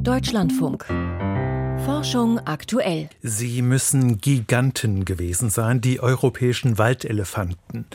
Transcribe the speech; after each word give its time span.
Deutschlandfunk. 0.00 0.86
Forschung 1.84 2.38
aktuell. 2.46 3.08
Sie 3.22 3.62
müssen 3.62 4.20
Giganten 4.20 5.04
gewesen 5.04 5.50
sein, 5.50 5.80
die 5.80 6.00
europäischen 6.00 6.78
Waldelefanten. 6.78 7.86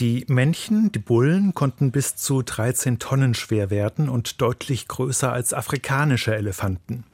Die 0.00 0.24
Männchen, 0.28 0.92
die 0.92 0.98
Bullen, 0.98 1.54
konnten 1.54 1.90
bis 1.90 2.16
zu 2.16 2.42
13 2.42 2.98
Tonnen 2.98 3.34
schwer 3.34 3.70
werden 3.70 4.08
und 4.08 4.40
deutlich 4.40 4.88
größer 4.88 5.32
als 5.32 5.54
afrikanische 5.54 6.34
Elefanten. 6.34 7.04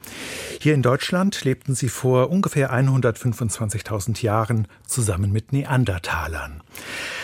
Hier 0.59 0.73
in 0.73 0.81
Deutschland 0.81 1.43
lebten 1.43 1.75
sie 1.75 1.89
vor 1.89 2.29
ungefähr 2.29 2.73
125.000 2.73 4.21
Jahren 4.21 4.67
zusammen 4.85 5.31
mit 5.31 5.53
Neandertalern. 5.53 6.61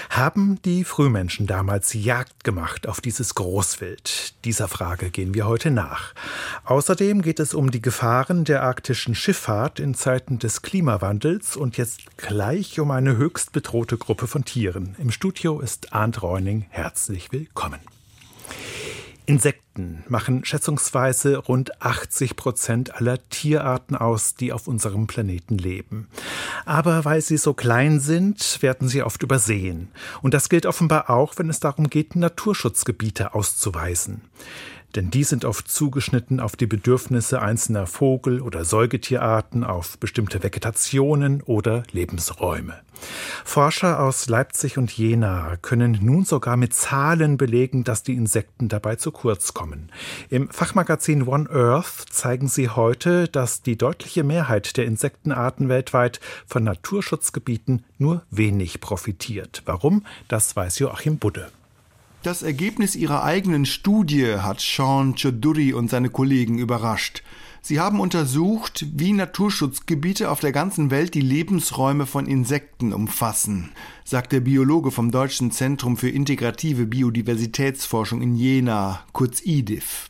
Haben 0.09 0.59
die 0.63 0.83
Frühmenschen 0.83 1.47
damals 1.47 1.93
Jagd 1.93 2.43
gemacht 2.43 2.87
auf 2.87 3.01
dieses 3.01 3.35
Großwild? 3.35 4.45
Dieser 4.45 4.67
Frage 4.67 5.09
gehen 5.09 5.33
wir 5.33 5.45
heute 5.47 5.69
nach. 5.69 6.13
Außerdem 6.63 7.21
geht 7.21 7.39
es 7.39 7.53
um 7.53 7.71
die 7.71 7.81
Gefahren 7.81 8.45
der 8.45 8.63
arktischen 8.77 9.15
Schifffahrt 9.15 9.79
in 9.79 9.95
Zeiten 9.95 10.37
des 10.37 10.61
Klimawandels 10.61 11.57
und 11.57 11.77
jetzt 11.77 12.15
gleich 12.15 12.79
um 12.79 12.91
eine 12.91 13.17
höchst 13.17 13.51
bedrohte 13.51 13.97
Gruppe 13.97 14.27
von 14.27 14.45
Tieren. 14.45 14.95
Im 14.99 15.09
Studio 15.09 15.59
ist 15.61 15.93
Arndt 15.93 16.21
Reuning. 16.21 16.67
Herzlich 16.69 17.31
willkommen. 17.31 17.79
Insekten 19.25 20.03
machen 20.07 20.45
schätzungsweise 20.45 21.37
rund 21.37 21.81
80 21.81 22.35
Prozent 22.35 22.93
aller 22.93 23.17
Tierarten 23.29 23.95
aus, 23.95 24.35
die 24.35 24.53
auf 24.53 24.67
unserem 24.67 25.07
Planeten 25.07 25.57
leben. 25.57 26.07
Aber 26.63 27.03
weil 27.03 27.21
sie 27.21 27.37
so 27.37 27.55
klein 27.55 27.99
sind, 27.99 28.61
werden 28.61 28.87
sie 28.87 29.01
oft 29.01 29.23
übersehen. 29.23 29.89
Und 30.21 30.35
das 30.35 30.49
gilt 30.49 30.67
offenbar 30.67 31.09
auch, 31.09 31.33
wenn 31.37 31.49
es 31.49 31.59
darum 31.59 31.89
geht, 31.89 32.15
Naturschutzgebiete 32.15 33.33
auszuweisen 33.33 34.21
denn 34.95 35.11
die 35.11 35.23
sind 35.23 35.45
oft 35.45 35.69
zugeschnitten 35.69 36.39
auf 36.39 36.55
die 36.55 36.67
Bedürfnisse 36.67 37.41
einzelner 37.41 37.87
Vogel- 37.87 38.41
oder 38.41 38.65
Säugetierarten, 38.65 39.63
auf 39.63 39.97
bestimmte 39.99 40.43
Vegetationen 40.43 41.41
oder 41.43 41.83
Lebensräume. 41.91 42.75
Forscher 43.45 43.99
aus 43.99 44.27
Leipzig 44.27 44.77
und 44.77 44.91
Jena 44.91 45.57
können 45.61 45.99
nun 46.01 46.25
sogar 46.25 46.57
mit 46.57 46.73
Zahlen 46.73 47.37
belegen, 47.37 47.83
dass 47.83 48.03
die 48.03 48.15
Insekten 48.15 48.69
dabei 48.69 48.95
zu 48.95 49.11
kurz 49.11 49.53
kommen. 49.53 49.91
Im 50.29 50.49
Fachmagazin 50.49 51.27
One 51.27 51.49
Earth 51.49 52.05
zeigen 52.09 52.47
sie 52.47 52.69
heute, 52.69 53.27
dass 53.27 53.61
die 53.61 53.77
deutliche 53.77 54.23
Mehrheit 54.23 54.77
der 54.77 54.85
Insektenarten 54.85 55.69
weltweit 55.69 56.19
von 56.45 56.63
Naturschutzgebieten 56.63 57.85
nur 57.97 58.23
wenig 58.31 58.81
profitiert. 58.81 59.61
Warum? 59.65 60.05
Das 60.27 60.55
weiß 60.55 60.79
Joachim 60.79 61.17
Budde. 61.17 61.49
Das 62.27 62.43
Ergebnis 62.43 62.97
ihrer 62.97 63.23
eigenen 63.23 63.65
Studie 63.65 64.35
hat 64.39 64.59
Sean 64.59 65.15
Choduri 65.15 65.71
und 65.71 65.89
seine 65.89 66.09
Kollegen 66.09 66.57
überrascht. 66.57 67.23
Sie 67.67 67.81
haben 67.81 67.99
untersucht, 67.99 68.85
wie 68.93 69.11
Naturschutzgebiete 69.11 70.31
auf 70.31 70.39
der 70.39 70.53
ganzen 70.53 70.89
Welt 70.89 71.13
die 71.15 71.19
Lebensräume 71.19 72.05
von 72.05 72.25
Insekten 72.25 72.93
umfassen 72.93 73.71
sagt 74.07 74.31
der 74.31 74.39
Biologe 74.39 74.91
vom 74.91 75.11
Deutschen 75.11 75.51
Zentrum 75.51 75.97
für 75.97 76.07
integrative 76.07 76.85
Biodiversitätsforschung 76.85 78.21
in 78.21 78.35
Jena, 78.35 79.01
kurz 79.11 79.41
IDIF. 79.45 80.09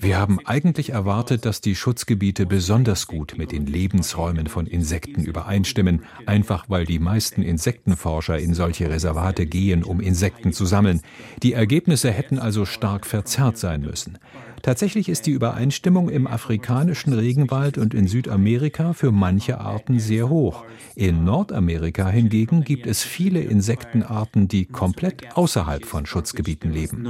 Wir 0.00 0.18
haben 0.18 0.38
eigentlich 0.44 0.90
erwartet, 0.90 1.46
dass 1.46 1.60
die 1.60 1.76
Schutzgebiete 1.76 2.46
besonders 2.46 3.06
gut 3.06 3.34
mit 3.38 3.52
den 3.52 3.66
Lebensräumen 3.66 4.48
von 4.48 4.66
Insekten 4.66 5.24
übereinstimmen, 5.24 6.02
einfach 6.26 6.64
weil 6.68 6.84
die 6.84 6.98
meisten 6.98 7.42
Insektenforscher 7.42 8.38
in 8.38 8.52
solche 8.52 8.90
Reservate 8.90 9.46
gehen, 9.46 9.84
um 9.84 10.00
Insekten 10.00 10.52
zu 10.52 10.66
sammeln. 10.66 11.00
Die 11.44 11.52
Ergebnisse 11.52 12.10
hätten 12.10 12.40
also 12.40 12.64
stark 12.64 13.06
verzerrt 13.06 13.56
sein 13.56 13.82
müssen. 13.82 14.18
Tatsächlich 14.62 15.08
ist 15.08 15.26
die 15.26 15.32
Übereinstimmung 15.32 16.08
im 16.08 16.26
afrikanischen 16.26 17.12
Regenwald 17.12 17.78
und 17.78 17.94
in 17.94 18.06
Südamerika 18.06 18.92
für 18.92 19.10
manche 19.10 19.60
Arten 19.60 19.98
sehr 19.98 20.28
hoch. 20.28 20.64
In 20.94 21.24
Nordamerika 21.24 22.08
hingegen 22.08 22.62
gibt 22.62 22.86
es 22.86 23.02
viele 23.02 23.40
Insektenarten, 23.40 24.46
die 24.46 24.66
komplett 24.66 25.36
außerhalb 25.36 25.84
von 25.84 26.06
Schutzgebieten 26.06 26.72
leben. 26.72 27.02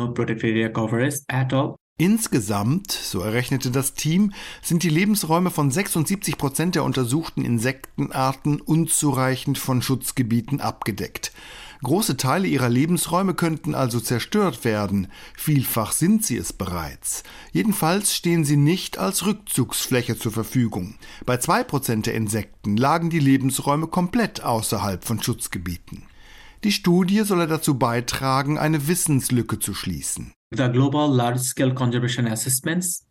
Insgesamt, 1.99 2.91
so 2.91 3.21
errechnete 3.21 3.71
das 3.71 3.95
Team, 3.95 4.33
sind 4.63 4.83
die 4.83 4.89
Lebensräume 4.89 5.51
von 5.51 5.71
76 5.71 6.39
Prozent 6.39 6.75
der 6.75 6.85
untersuchten 6.85 7.45
Insektenarten 7.45 8.61
unzureichend 8.61 9.59
von 9.59 9.83
Schutzgebieten 9.83 10.61
abgedeckt. 10.61 11.33
Große 11.83 12.17
Teile 12.17 12.47
ihrer 12.47 12.69
Lebensräume 12.69 13.35
könnten 13.35 13.75
also 13.75 13.99
zerstört 13.99 14.65
werden. 14.65 15.09
Vielfach 15.37 15.91
sind 15.91 16.25
sie 16.25 16.37
es 16.37 16.53
bereits. 16.53 17.25
Jedenfalls 17.51 18.15
stehen 18.15 18.45
sie 18.45 18.57
nicht 18.57 18.99
als 18.99 19.27
Rückzugsfläche 19.27 20.17
zur 20.17 20.31
Verfügung. 20.31 20.95
Bei 21.27 21.39
zwei 21.39 21.65
Prozent 21.65 22.07
der 22.07 22.15
Insekten 22.15 22.77
lagen 22.77 23.11
die 23.11 23.19
Lebensräume 23.19 23.89
komplett 23.89 24.45
außerhalb 24.45 25.05
von 25.05 25.21
Schutzgebieten. 25.21 26.05
Die 26.63 26.71
Studie 26.71 27.23
solle 27.25 27.49
dazu 27.49 27.77
beitragen, 27.77 28.59
eine 28.59 28.87
Wissenslücke 28.87 29.59
zu 29.59 29.75
schließen. 29.75 30.33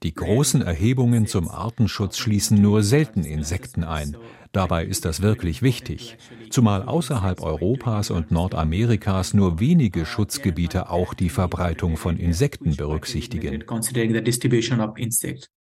Die 0.03 0.13
großen 0.13 0.61
Erhebungen 0.61 1.27
zum 1.27 1.49
Artenschutz 1.49 2.17
schließen 2.17 2.61
nur 2.61 2.83
selten 2.83 3.23
Insekten 3.23 3.83
ein. 3.83 4.15
Dabei 4.51 4.85
ist 4.85 5.05
das 5.05 5.21
wirklich 5.21 5.61
wichtig, 5.61 6.17
zumal 6.49 6.83
außerhalb 6.83 7.41
Europas 7.41 8.11
und 8.11 8.31
Nordamerikas 8.31 9.33
nur 9.33 9.59
wenige 9.59 10.05
Schutzgebiete 10.05 10.89
auch 10.89 11.13
die 11.13 11.29
Verbreitung 11.29 11.97
von 11.97 12.17
Insekten 12.17 12.75
berücksichtigen. 12.75 13.63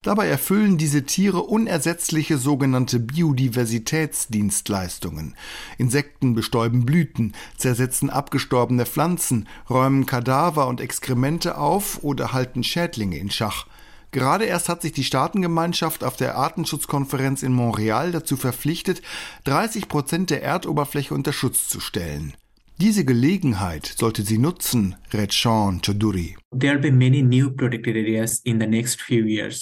Dabei 0.06 0.28
erfüllen 0.28 0.78
diese 0.78 1.02
Tiere 1.02 1.42
unersetzliche 1.42 2.38
sogenannte 2.38 3.00
Biodiversitätsdienstleistungen. 3.00 5.34
Insekten 5.78 6.36
bestäuben 6.36 6.86
Blüten, 6.86 7.32
zersetzen 7.56 8.08
abgestorbene 8.08 8.86
Pflanzen, 8.86 9.48
räumen 9.68 10.06
Kadaver 10.06 10.68
und 10.68 10.80
Exkremente 10.80 11.58
auf 11.58 12.04
oder 12.04 12.32
halten 12.32 12.62
Schädlinge 12.62 13.18
in 13.18 13.32
Schach. 13.32 13.66
Gerade 14.12 14.44
erst 14.44 14.68
hat 14.68 14.80
sich 14.80 14.92
die 14.92 15.02
Staatengemeinschaft 15.02 16.04
auf 16.04 16.14
der 16.14 16.36
Artenschutzkonferenz 16.36 17.42
in 17.42 17.50
Montreal 17.50 18.12
dazu 18.12 18.36
verpflichtet, 18.36 19.02
30 19.42 19.88
Prozent 19.88 20.30
der 20.30 20.44
Erdoberfläche 20.44 21.14
unter 21.14 21.32
Schutz 21.32 21.68
zu 21.68 21.80
stellen. 21.80 22.36
Diese 22.78 23.06
Gelegenheit 23.06 23.86
sollte 23.86 24.22
sie 24.22 24.36
nutzen, 24.36 24.96
rät 25.10 25.32
Sean 25.32 25.80
Choduri. 25.80 26.36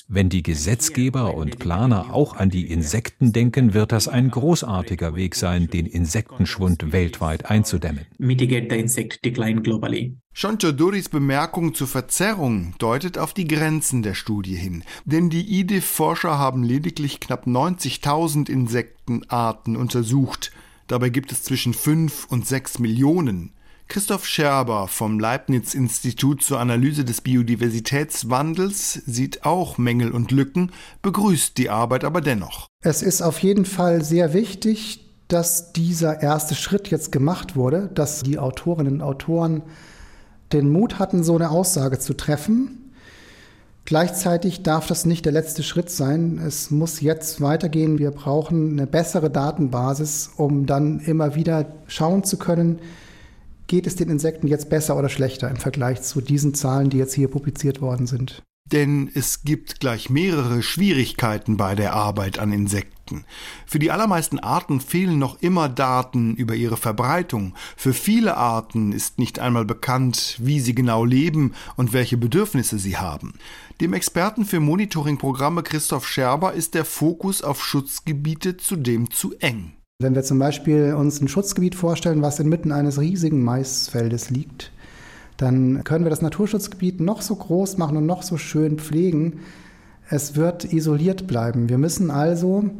Wenn 0.09 0.29
die 0.31 0.43
Gesetzgeber 0.43 1.35
und 1.35 1.59
Planer 1.61 2.13
auch 2.13 2.35
an 2.35 2.51
die 2.51 2.69
Insekten 2.69 3.33
denken, 3.33 3.73
wird 3.73 3.93
das 3.93 4.09
ein 4.09 4.33
großartiger 4.33 5.15
Weg 5.15 5.37
sein, 5.37 5.69
den 5.69 5.87
Insektenschwund 5.87 6.91
weltweit 6.91 7.49
einzudämmen. 7.49 8.05
Sean 10.37 10.59
Choduris 10.59 11.09
Bemerkung 11.09 11.75
zur 11.75 11.87
Verzerrung 11.87 12.75
deutet 12.79 13.19
auf 13.19 13.33
die 13.33 13.47
Grenzen 13.47 14.03
der 14.03 14.15
Studie 14.15 14.57
hin, 14.57 14.83
denn 15.05 15.31
die 15.31 15.61
IDIF-Forscher 15.61 16.37
haben 16.37 16.65
lediglich 16.65 17.21
knapp 17.21 17.47
90.000 17.47 18.51
Insektenarten 18.51 19.77
untersucht– 19.77 20.51
Dabei 20.87 21.09
gibt 21.09 21.33
es 21.33 21.43
zwischen 21.43 21.73
5 21.73 22.27
und 22.29 22.47
6 22.47 22.79
Millionen. 22.79 23.53
Christoph 23.89 24.27
Scherber 24.27 24.89
vom 24.89 25.19
Leibniz-Institut 25.19 26.43
zur 26.43 26.59
Analyse 26.59 27.05
des 27.05 27.21
Biodiversitätswandels 27.21 28.93
sieht 29.07 29.45
auch 29.45 29.79
Mängel 29.79 30.11
und 30.11 30.31
Lücken, 30.31 30.73
begrüßt 31.03 31.57
die 31.59 31.71
Arbeit 31.71 32.05
aber 32.05 32.21
dennoch. 32.21 32.67
Es 32.83 33.03
ist 33.03 33.23
auf 33.23 33.39
jeden 33.41 33.65
Fall 33.65 34.03
sehr 34.03 34.33
wichtig, 34.33 35.05
dass 35.29 35.73
dieser 35.73 36.23
erste 36.23 36.55
Schritt 36.55 36.89
jetzt 36.89 37.13
gemacht 37.13 37.57
wurde, 37.57 37.91
dass 37.95 38.23
die 38.23 38.39
Autorinnen 38.39 38.95
und 38.95 39.03
Autoren 39.03 39.63
den 40.53 40.71
Mut 40.71 40.99
hatten, 40.99 41.25
so 41.25 41.35
eine 41.35 41.51
Aussage 41.51 41.99
zu 41.99 42.15
treffen 42.15 42.84
Gleichzeitig 43.87 44.63
darf 44.63 44.87
das 44.87 45.05
nicht 45.05 45.27
der 45.27 45.33
letzte 45.33 45.63
Schritt 45.63 45.91
sein. 45.91 46.41
Es 46.45 46.71
muss 46.71 47.03
jetzt 47.03 47.43
weitergehen. 47.43 47.99
Wir 47.99 48.13
brauchen 48.13 48.73
eine 48.73 48.87
bessere 48.87 49.29
Datenbasis, 49.29 50.31
um 50.37 50.65
dann 50.65 51.01
immer 51.01 51.35
wieder 51.35 51.67
schauen 51.87 52.25
zu 52.25 52.39
können, 52.39 52.79
geht 53.67 53.87
es 53.87 53.97
den 53.97 54.09
Insekten 54.09 54.47
jetzt 54.47 54.71
besser 54.71 54.97
oder 54.97 55.11
schlechter 55.11 55.51
im 55.51 55.57
Vergleich 55.57 56.01
zu 56.03 56.23
diesen 56.23 56.55
Zahlen, 56.55 56.89
die 56.89 56.99
jetzt 56.99 57.15
hier 57.15 57.29
publiziert 57.29 57.83
worden 57.83 58.07
sind. 58.07 58.43
Denn 58.73 59.11
es 59.13 59.43
gibt 59.43 59.79
gleich 59.79 60.09
mehrere 60.09 60.63
Schwierigkeiten 60.63 61.59
bei 61.59 61.75
der 61.75 61.93
Arbeit 61.93 62.39
an 62.39 62.51
Insekten. 62.51 63.25
Für 63.67 63.79
die 63.79 63.91
allermeisten 63.91 64.39
Arten 64.39 64.81
fehlen 64.81 65.19
noch 65.19 65.43
immer 65.43 65.69
Daten 65.69 66.35
über 66.35 66.55
ihre 66.55 66.79
Verbreitung. 66.79 67.55
Für 67.77 67.93
viele 67.93 68.39
Arten 68.39 68.93
ist 68.93 69.19
nicht 69.19 69.39
einmal 69.39 69.67
bekannt, 69.67 70.39
wie 70.41 70.61
sie 70.61 70.75
genau 70.75 71.05
leben 71.05 71.53
und 71.77 71.93
welche 71.93 72.17
Bedürfnisse 72.17 72.79
sie 72.79 72.97
haben. 72.97 73.35
Dem 73.83 73.93
Experten 73.93 74.47
für 74.47 74.61
Monitoringprogramme 74.61 75.63
Christoph 75.63 76.09
Scherber 76.09 76.55
ist 76.55 76.73
der 76.75 76.87
Fokus 76.87 77.43
auf 77.43 77.63
Schutzgebiete 77.63 78.57
zudem 78.57 79.11
zu 79.11 79.35
eng. 79.41 79.73
Wenn 80.01 80.15
wir 80.15 80.23
zum 80.23 80.39
Beispiel 80.39 80.95
uns 80.95 81.21
ein 81.21 81.29
Schutzgebiet 81.29 81.75
vorstellen, 81.75 82.23
was 82.23 82.41
inmitten 82.41 82.73
eines 82.73 82.99
riesigen 82.99 83.45
Maisfeldes 83.45 84.31
liegt, 84.31 84.73
dann 85.37 85.83
können 85.85 86.05
wir 86.05 86.11
das 86.11 86.23
Naturschutzgebiet 86.23 87.01
noch 87.01 87.23
so 87.23 87.35
groß 87.35 87.77
machen 87.77 87.97
und 87.97 88.07
noch 88.07 88.23
so 88.23 88.37
schön 88.37 88.79
pflegen. 88.79 89.41
Es 90.09 90.37
wird 90.37 90.73
isoliert 90.73 91.27
bleiben. 91.27 91.69
Wir 91.69 91.79
müssen 91.79 92.11
also 92.11 92.71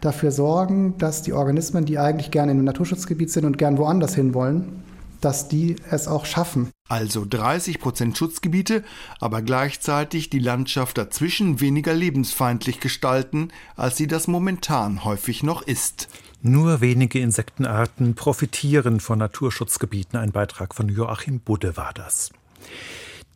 dafür 0.00 0.30
sorgen, 0.30 0.94
dass 0.98 1.22
die 1.22 1.32
Organismen, 1.32 1.84
die 1.84 1.98
eigentlich 1.98 2.30
gerne 2.30 2.52
im 2.52 2.64
Naturschutzgebiet 2.64 3.30
sind 3.30 3.44
und 3.44 3.58
gern 3.58 3.78
woanders 3.78 4.14
hinwollen, 4.14 4.82
dass 5.20 5.48
die 5.48 5.76
es 5.90 6.06
auch 6.06 6.26
schaffen. 6.26 6.70
Also 6.88 7.24
30 7.28 7.80
Prozent 7.80 8.16
Schutzgebiete, 8.16 8.84
aber 9.18 9.42
gleichzeitig 9.42 10.30
die 10.30 10.38
Landschaft 10.38 10.98
dazwischen 10.98 11.60
weniger 11.60 11.94
lebensfeindlich 11.94 12.78
gestalten, 12.78 13.48
als 13.74 13.96
sie 13.96 14.06
das 14.06 14.28
momentan 14.28 15.04
häufig 15.04 15.42
noch 15.42 15.62
ist. 15.62 16.08
Nur 16.46 16.80
wenige 16.80 17.18
Insektenarten 17.18 18.14
profitieren 18.14 19.00
von 19.00 19.18
Naturschutzgebieten. 19.18 20.16
Ein 20.16 20.30
Beitrag 20.30 20.76
von 20.76 20.88
Joachim 20.88 21.40
Budde 21.40 21.76
war 21.76 21.92
das. 21.92 22.30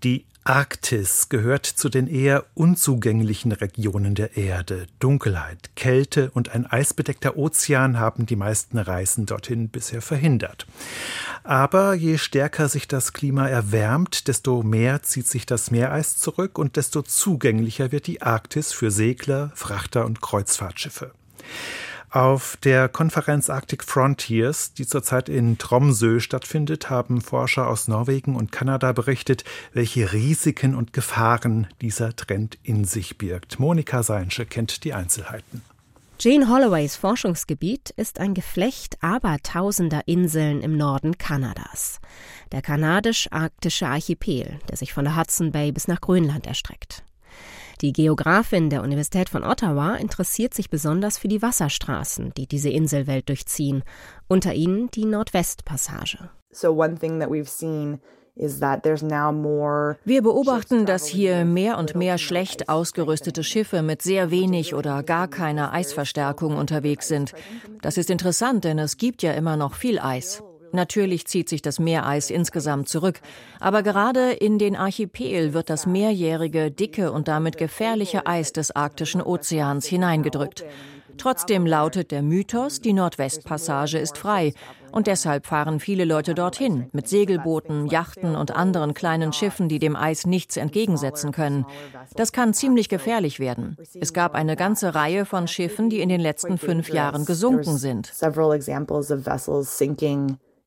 Die 0.05 0.27
Arktis 0.45 1.29
gehört 1.29 1.67
zu 1.67 1.89
den 1.89 2.07
eher 2.07 2.45
unzugänglichen 2.55 3.51
Regionen 3.51 4.15
der 4.15 4.37
Erde. 4.37 4.87
Dunkelheit, 5.01 5.71
Kälte 5.75 6.31
und 6.35 6.51
ein 6.51 6.67
eisbedeckter 6.67 7.37
Ozean 7.37 7.99
haben 7.99 8.27
die 8.27 8.37
meisten 8.37 8.79
Reisen 8.79 9.27
dorthin 9.27 9.71
bisher 9.71 10.03
verhindert. 10.03 10.69
Aber 11.43 11.95
je 11.95 12.17
stärker 12.17 12.69
sich 12.69 12.87
das 12.87 13.13
Klima 13.13 13.49
erwärmt, 13.49 14.29
desto 14.29 14.63
mehr 14.63 15.03
zieht 15.03 15.27
sich 15.27 15.47
das 15.47 15.73
Meereis 15.73 16.17
zurück 16.17 16.59
und 16.59 16.77
desto 16.77 17.03
zugänglicher 17.03 17.91
wird 17.91 18.07
die 18.07 18.23
Arktis 18.23 18.73
für 18.73 18.93
Segler, 18.93 19.51
Frachter 19.57 20.07
und 20.07 20.23
Kreuzfahrtschiffe. 20.23 21.11
Auf 22.13 22.57
der 22.65 22.89
Konferenz 22.89 23.51
Arctic 23.51 23.85
Frontiers, 23.85 24.75
die 24.75 24.85
zurzeit 24.85 25.29
in 25.29 25.59
Tromsø 25.59 26.19
stattfindet, 26.19 26.91
haben 26.91 27.21
Forscher 27.21 27.69
aus 27.69 27.87
Norwegen 27.87 28.35
und 28.35 28.51
Kanada 28.51 28.91
berichtet, 28.91 29.45
welche 29.73 30.13
Risiken 30.13 30.75
und 30.75 30.93
Gefahren 30.93 31.69
dieser 31.81 32.17
Trend 32.17 32.59
in 32.65 32.85
sich 32.85 33.17
birgt. 33.17 33.61
Monika 33.61 34.03
Seinsche 34.03 34.45
kennt 34.45 34.83
die 34.83 34.93
Einzelheiten. 34.93 35.63
Jane 36.19 36.49
Holloways 36.49 36.97
Forschungsgebiet 36.97 37.91
ist 37.91 38.19
ein 38.19 38.35
Geflecht 38.35 38.97
abertausender 39.03 40.03
Inseln 40.07 40.63
im 40.63 40.77
Norden 40.77 41.17
Kanadas. 41.17 42.01
Der 42.51 42.61
kanadisch-arktische 42.61 43.87
Archipel, 43.87 44.59
der 44.69 44.77
sich 44.77 44.93
von 44.93 45.05
der 45.05 45.17
Hudson 45.17 45.53
Bay 45.53 45.71
bis 45.71 45.87
nach 45.87 46.01
Grönland 46.01 46.49
erstreckt. 46.49 47.05
Die 47.81 47.93
Geografin 47.93 48.69
der 48.69 48.83
Universität 48.83 49.29
von 49.31 49.43
Ottawa 49.43 49.95
interessiert 49.97 50.53
sich 50.53 50.69
besonders 50.69 51.17
für 51.17 51.29
die 51.29 51.41
Wasserstraßen, 51.41 52.35
die 52.37 52.47
diese 52.47 52.69
Inselwelt 52.69 53.29
durchziehen, 53.29 53.83
unter 54.29 54.53
ihnen 54.53 54.91
die 54.91 55.07
Nordwestpassage. 55.07 56.31
So 56.53 56.73
one 56.73 56.97
thing 56.99 57.21
that 57.21 57.31
we've 57.31 57.49
seen 57.49 58.01
wir 60.05 60.23
beobachten, 60.23 60.87
dass 60.87 61.07
hier 61.07 61.45
mehr 61.45 61.79
und 61.79 61.95
mehr 61.95 62.17
schlecht 62.17 62.69
ausgerüstete 62.69 63.45
Schiffe 63.45 63.83
mit 63.83 64.01
sehr 64.03 64.31
wenig 64.31 64.75
oder 64.75 65.03
gar 65.03 65.29
keiner 65.29 65.73
Eisverstärkung 65.73 66.57
unterwegs 66.57 67.09
sind. 67.09 67.35
Das 67.83 67.99
ist 67.99 68.09
interessant, 68.09 68.65
denn 68.65 68.79
es 68.79 68.97
gibt 68.97 69.23
ja 69.23 69.33
immer 69.33 69.57
noch 69.57 69.75
viel 69.75 69.99
Eis. 69.99 70.43
Natürlich 70.73 71.27
zieht 71.27 71.49
sich 71.49 71.63
das 71.63 71.79
Meereis 71.79 72.31
insgesamt 72.31 72.89
zurück, 72.89 73.21
aber 73.59 73.83
gerade 73.83 74.33
in 74.33 74.59
den 74.59 74.77
Archipel 74.77 75.53
wird 75.53 75.71
das 75.71 75.87
mehrjährige, 75.87 76.71
dicke 76.71 77.13
und 77.13 77.29
damit 77.29 77.59
gefährliche 77.59 78.27
Eis 78.27 78.53
des 78.53 78.75
arktischen 78.75 79.23
Ozeans 79.23 79.87
hineingedrückt. 79.87 80.65
Trotzdem 81.21 81.67
lautet 81.67 82.13
der 82.13 82.23
Mythos, 82.23 82.81
die 82.81 82.95
Nordwestpassage 82.95 83.99
ist 83.99 84.17
frei 84.17 84.55
und 84.91 85.07
deshalb 85.07 85.47
fahren 85.47 85.79
viele 85.79 86.07
Leute 86.07 86.35
dorthin 86.35 86.89
mit 86.93 87.09
Segelbooten, 87.09 87.89
Yachten 87.89 88.35
und 88.35 88.57
anderen 88.57 88.95
kleinen 88.95 89.35
Schiffen, 89.35 89.69
die 89.69 89.79
dem 89.79 89.97
Eis 89.97 90.27
nichts 90.27 90.57
entgegensetzen 90.57 91.33
können. 91.33 91.67
Das 92.17 92.33
kann 92.33 92.55
ziemlich 92.55 92.89
gefährlich 92.89 93.39
werden. 93.39 93.77
Es 94.01 94.15
gab 94.15 94.35
eine 94.35 94.57
ganze 94.57 94.95
Reihe 94.95 95.27
von 95.27 95.47
Schiffen, 95.47 95.91
die 95.91 96.01
in 96.01 96.09
den 96.09 96.21
letzten 96.21 96.57
fünf 96.57 96.89
Jahren 96.89 97.27
gesunken 97.27 97.77
sind 97.77 98.11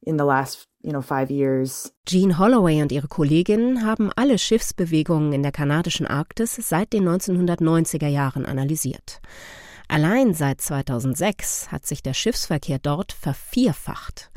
in 0.05 0.17
the 0.17 0.25
last 0.25 0.67
you 0.83 0.91
know, 0.91 1.01
five 1.01 1.31
years. 1.31 1.93
Jean 2.05 2.37
Holloway 2.37 2.81
und 2.81 2.91
ihre 2.91 3.07
Kolleginnen 3.07 3.85
haben 3.85 4.11
alle 4.15 4.37
Schiffsbewegungen 4.37 5.33
in 5.33 5.41
der 5.41 5.51
kanadischen 5.51 6.05
Arktis 6.05 6.55
seit 6.55 6.93
den 6.93 7.07
1990er 7.07 8.07
Jahren 8.07 8.45
analysiert. 8.45 9.21
Allein 9.87 10.33
seit 10.33 10.61
2006 10.61 11.71
hat 11.71 11.85
sich 11.85 12.03
der 12.03 12.13
Schiffsverkehr 12.13 12.79
dort 12.79 13.11
vervierfacht. 13.11 14.29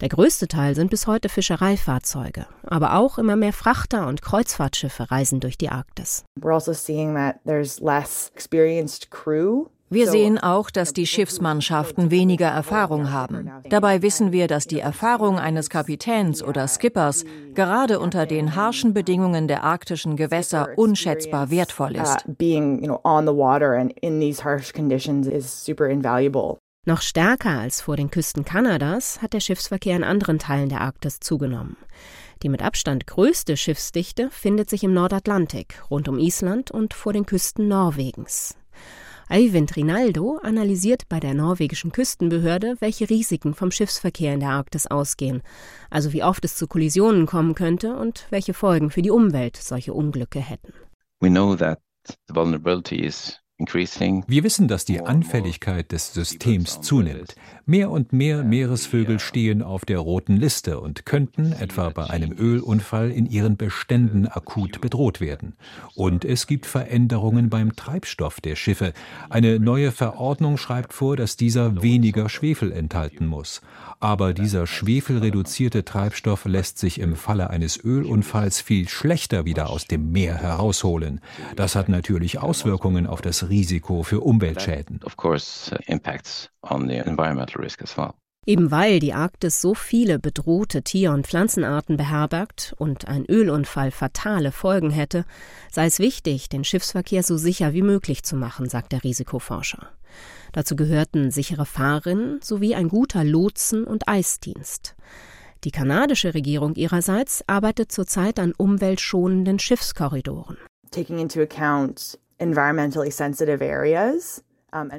Der 0.00 0.08
größte 0.08 0.48
Teil 0.48 0.74
sind 0.74 0.90
bis 0.90 1.06
heute 1.06 1.28
Fischereifahrzeuge, 1.28 2.46
aber 2.62 2.94
auch 2.94 3.18
immer 3.18 3.36
mehr 3.36 3.52
Frachter 3.52 4.06
und 4.06 4.22
Kreuzfahrtschiffe 4.22 5.10
reisen 5.10 5.40
durch 5.40 5.58
die 5.58 5.68
Arktis. 5.68 6.24
We're 6.40 6.54
also 6.54 6.72
seeing 6.72 7.14
that 7.16 7.36
there's 7.44 7.80
less 7.80 8.30
experienced 8.34 9.10
crew 9.10 9.66
wir 9.92 10.08
sehen 10.08 10.38
auch, 10.38 10.70
dass 10.70 10.92
die 10.92 11.06
Schiffsmannschaften 11.06 12.12
weniger 12.12 12.46
Erfahrung 12.46 13.10
haben. 13.10 13.50
Dabei 13.68 14.02
wissen 14.02 14.30
wir, 14.30 14.46
dass 14.46 14.68
die 14.68 14.78
Erfahrung 14.78 15.36
eines 15.36 15.68
Kapitäns 15.68 16.44
oder 16.44 16.68
Skippers 16.68 17.24
gerade 17.54 17.98
unter 17.98 18.24
den 18.24 18.54
harschen 18.54 18.94
Bedingungen 18.94 19.48
der 19.48 19.64
arktischen 19.64 20.14
Gewässer 20.14 20.68
unschätzbar 20.76 21.50
wertvoll 21.50 21.96
ist. 21.96 22.24
Noch 26.86 27.02
stärker 27.02 27.58
als 27.58 27.80
vor 27.80 27.96
den 27.96 28.10
Küsten 28.10 28.44
Kanadas 28.44 29.20
hat 29.20 29.32
der 29.32 29.40
Schiffsverkehr 29.40 29.96
in 29.96 30.04
anderen 30.04 30.38
Teilen 30.38 30.68
der 30.68 30.82
Arktis 30.82 31.18
zugenommen. 31.18 31.76
Die 32.44 32.48
mit 32.48 32.62
Abstand 32.62 33.08
größte 33.08 33.56
Schiffsdichte 33.56 34.30
findet 34.30 34.70
sich 34.70 34.84
im 34.84 34.94
Nordatlantik, 34.94 35.82
rund 35.90 36.08
um 36.08 36.18
Island 36.18 36.70
und 36.70 36.94
vor 36.94 37.12
den 37.12 37.26
Küsten 37.26 37.66
Norwegens. 37.66 38.56
Eivind 39.32 39.76
Rinaldo 39.76 40.38
analysiert 40.42 41.08
bei 41.08 41.20
der 41.20 41.34
norwegischen 41.34 41.92
Küstenbehörde, 41.92 42.74
welche 42.80 43.08
Risiken 43.08 43.54
vom 43.54 43.70
Schiffsverkehr 43.70 44.34
in 44.34 44.40
der 44.40 44.50
Arktis 44.50 44.88
ausgehen, 44.88 45.42
also 45.88 46.12
wie 46.12 46.24
oft 46.24 46.44
es 46.44 46.56
zu 46.56 46.66
Kollisionen 46.66 47.26
kommen 47.26 47.54
könnte 47.54 47.94
und 47.94 48.26
welche 48.30 48.54
Folgen 48.54 48.90
für 48.90 49.02
die 49.02 49.12
Umwelt 49.12 49.56
solche 49.56 49.94
Unglücke 49.94 50.40
hätten. 50.40 50.72
We 51.20 51.28
know 51.28 51.54
that 51.54 51.78
the 52.08 52.34
vulnerability 52.34 52.96
is 52.96 53.39
wir 54.26 54.44
wissen, 54.44 54.68
dass 54.68 54.84
die 54.84 55.00
Anfälligkeit 55.00 55.92
des 55.92 56.14
Systems 56.14 56.80
zunimmt. 56.80 57.34
Mehr 57.66 57.90
und 57.90 58.12
mehr 58.12 58.42
Meeresvögel 58.42 59.20
stehen 59.20 59.62
auf 59.62 59.84
der 59.84 59.98
roten 59.98 60.36
Liste 60.36 60.80
und 60.80 61.04
könnten, 61.04 61.52
etwa 61.52 61.90
bei 61.90 62.08
einem 62.08 62.32
Ölunfall, 62.32 63.10
in 63.10 63.26
ihren 63.26 63.56
Beständen 63.56 64.26
akut 64.26 64.80
bedroht 64.80 65.20
werden. 65.20 65.54
Und 65.94 66.24
es 66.24 66.46
gibt 66.46 66.64
Veränderungen 66.64 67.50
beim 67.50 67.76
Treibstoff 67.76 68.40
der 68.40 68.56
Schiffe. 68.56 68.94
Eine 69.28 69.60
neue 69.60 69.92
Verordnung 69.92 70.56
schreibt 70.56 70.94
vor, 70.94 71.16
dass 71.16 71.36
dieser 71.36 71.82
weniger 71.82 72.28
Schwefel 72.30 72.72
enthalten 72.72 73.26
muss. 73.26 73.60
Aber 74.00 74.32
dieser 74.32 74.66
schwefelreduzierte 74.66 75.84
Treibstoff 75.84 76.46
lässt 76.46 76.78
sich 76.78 76.98
im 76.98 77.14
Falle 77.14 77.50
eines 77.50 77.84
Ölunfalls 77.84 78.62
viel 78.62 78.88
schlechter 78.88 79.44
wieder 79.44 79.68
aus 79.68 79.86
dem 79.86 80.10
Meer 80.10 80.36
herausholen. 80.36 81.20
Das 81.56 81.76
hat 81.76 81.90
natürlich 81.90 82.38
Auswirkungen 82.38 83.06
auf 83.06 83.20
das 83.20 83.49
Risiko 83.50 84.02
für 84.02 84.20
Umweltschäden. 84.20 85.00
Uh, 85.04 85.36
Eben 88.46 88.70
weil 88.70 89.00
die 89.00 89.12
Arktis 89.12 89.60
so 89.60 89.74
viele 89.74 90.18
bedrohte 90.18 90.82
Tier- 90.82 91.12
und 91.12 91.26
Pflanzenarten 91.26 91.98
beherbergt 91.98 92.74
und 92.78 93.06
ein 93.06 93.26
Ölunfall 93.26 93.90
fatale 93.90 94.50
Folgen 94.50 94.90
hätte, 94.90 95.26
sei 95.70 95.84
es 95.86 95.98
wichtig, 95.98 96.48
den 96.48 96.64
Schiffsverkehr 96.64 97.22
so 97.22 97.36
sicher 97.36 97.74
wie 97.74 97.82
möglich 97.82 98.22
zu 98.22 98.36
machen, 98.36 98.68
sagt 98.68 98.92
der 98.92 99.04
Risikoforscher. 99.04 99.90
Dazu 100.52 100.74
gehörten 100.74 101.30
sichere 101.30 101.66
Fahrerinnen 101.66 102.40
sowie 102.42 102.74
ein 102.74 102.88
guter 102.88 103.24
Lotsen- 103.24 103.84
und 103.84 104.08
Eisdienst. 104.08 104.96
Die 105.64 105.70
kanadische 105.70 106.32
Regierung 106.32 106.74
ihrerseits 106.74 107.44
arbeitet 107.46 107.92
zurzeit 107.92 108.38
an 108.38 108.54
umweltschonenden 108.56 109.58
Schiffskorridoren. 109.58 110.56
Taking 110.90 111.18
into 111.18 111.42
account 111.42 112.18
environmentally 112.40 113.12
sensitive 113.12 113.62
areas 113.62 114.42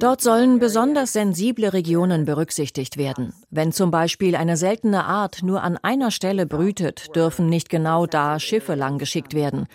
Dort 0.00 0.20
sollen 0.20 0.58
besonders 0.58 1.14
sensible 1.14 1.72
Regionen 1.72 2.24
berücksichtigt 2.24 2.98
werden. 2.98 3.32
Wenn 3.50 3.72
zum 3.72 3.90
Beispiel 3.90 4.36
eine 4.36 4.56
seltene 4.56 5.04
Art 5.04 5.42
nur 5.42 5.62
an 5.62 5.78
einer 5.82 6.10
Stelle 6.10 6.46
brütet, 6.46 7.16
dürfen 7.16 7.46
nicht 7.46 7.70
genau 7.70 8.06
da 8.06 8.38
Schiffe 8.38 8.74
langgeschickt 8.74 9.32
werden. 9.34 9.66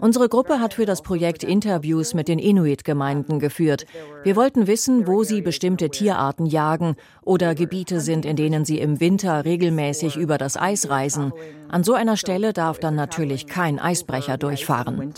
Unsere 0.00 0.28
Gruppe 0.28 0.60
hat 0.60 0.74
für 0.74 0.86
das 0.86 1.02
Projekt 1.02 1.42
Interviews 1.42 2.14
mit 2.14 2.28
den 2.28 2.38
Inuit-Gemeinden 2.38 3.40
geführt. 3.40 3.86
Wir 4.22 4.36
wollten 4.36 4.68
wissen, 4.68 5.06
wo 5.08 5.24
sie 5.24 5.42
bestimmte 5.42 5.90
Tierarten 5.90 6.46
jagen 6.46 6.94
oder 7.22 7.54
Gebiete 7.54 8.00
sind, 8.00 8.24
in 8.24 8.36
denen 8.36 8.64
sie 8.64 8.78
im 8.78 9.00
Winter 9.00 9.44
regelmäßig 9.44 10.16
über 10.16 10.38
das 10.38 10.56
Eis 10.56 10.90
reisen. 10.90 11.32
An 11.68 11.82
so 11.82 11.94
einer 11.94 12.16
Stelle 12.16 12.52
darf 12.52 12.78
dann 12.78 12.94
natürlich 12.94 13.46
kein 13.46 13.78
Eisbrecher 13.78 14.38
durchfahren. 14.38 15.12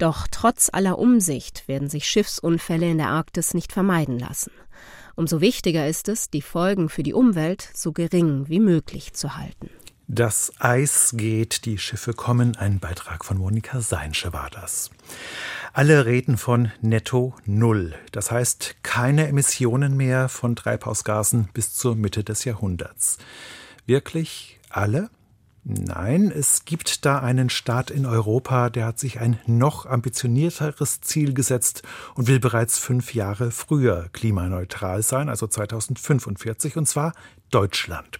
Doch 0.00 0.26
trotz 0.30 0.70
aller 0.72 0.98
Umsicht 0.98 1.68
werden 1.68 1.90
sich 1.90 2.08
Schiffsunfälle 2.08 2.90
in 2.90 2.96
der 2.96 3.10
Arktis 3.10 3.52
nicht 3.52 3.70
vermeiden 3.70 4.18
lassen. 4.18 4.50
Umso 5.14 5.42
wichtiger 5.42 5.86
ist 5.86 6.08
es, 6.08 6.30
die 6.30 6.40
Folgen 6.40 6.88
für 6.88 7.02
die 7.02 7.12
Umwelt 7.12 7.68
so 7.74 7.92
gering 7.92 8.48
wie 8.48 8.60
möglich 8.60 9.12
zu 9.12 9.36
halten. 9.36 9.68
Das 10.08 10.52
Eis 10.58 11.12
geht, 11.18 11.66
die 11.66 11.76
Schiffe 11.76 12.14
kommen. 12.14 12.56
Ein 12.56 12.78
Beitrag 12.78 13.26
von 13.26 13.36
Monika 13.36 13.82
Seinsche 13.82 14.32
war 14.32 14.48
das. 14.48 14.90
Alle 15.74 16.06
reden 16.06 16.38
von 16.38 16.72
Netto 16.80 17.34
Null. 17.44 17.94
Das 18.10 18.30
heißt 18.30 18.76
keine 18.82 19.28
Emissionen 19.28 19.98
mehr 19.98 20.30
von 20.30 20.56
Treibhausgasen 20.56 21.50
bis 21.52 21.74
zur 21.74 21.94
Mitte 21.94 22.24
des 22.24 22.44
Jahrhunderts. 22.46 23.18
Wirklich 23.84 24.60
alle? 24.70 25.10
Nein, 25.62 26.32
es 26.34 26.64
gibt 26.64 27.04
da 27.04 27.18
einen 27.18 27.50
Staat 27.50 27.90
in 27.90 28.06
Europa, 28.06 28.70
der 28.70 28.86
hat 28.86 28.98
sich 28.98 29.20
ein 29.20 29.38
noch 29.46 29.84
ambitionierteres 29.84 31.02
Ziel 31.02 31.34
gesetzt 31.34 31.82
und 32.14 32.28
will 32.28 32.40
bereits 32.40 32.78
fünf 32.78 33.14
Jahre 33.14 33.50
früher 33.50 34.08
klimaneutral 34.12 35.02
sein, 35.02 35.28
also 35.28 35.46
2045, 35.46 36.78
und 36.78 36.86
zwar 36.86 37.12
Deutschland. 37.50 38.18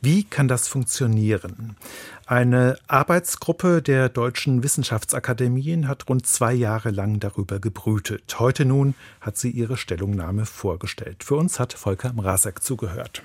Wie 0.00 0.22
kann 0.22 0.46
das 0.46 0.68
funktionieren? 0.68 1.76
Eine 2.26 2.78
Arbeitsgruppe 2.86 3.82
der 3.82 4.08
deutschen 4.08 4.62
Wissenschaftsakademien 4.62 5.88
hat 5.88 6.08
rund 6.08 6.26
zwei 6.26 6.52
Jahre 6.52 6.90
lang 6.90 7.18
darüber 7.18 7.58
gebrütet. 7.58 8.38
Heute 8.38 8.64
nun 8.64 8.94
hat 9.20 9.36
sie 9.36 9.50
ihre 9.50 9.76
Stellungnahme 9.76 10.46
vorgestellt. 10.46 11.24
Für 11.24 11.36
uns 11.36 11.58
hat 11.58 11.72
Volker 11.72 12.12
Mrazek 12.12 12.62
zugehört. 12.62 13.22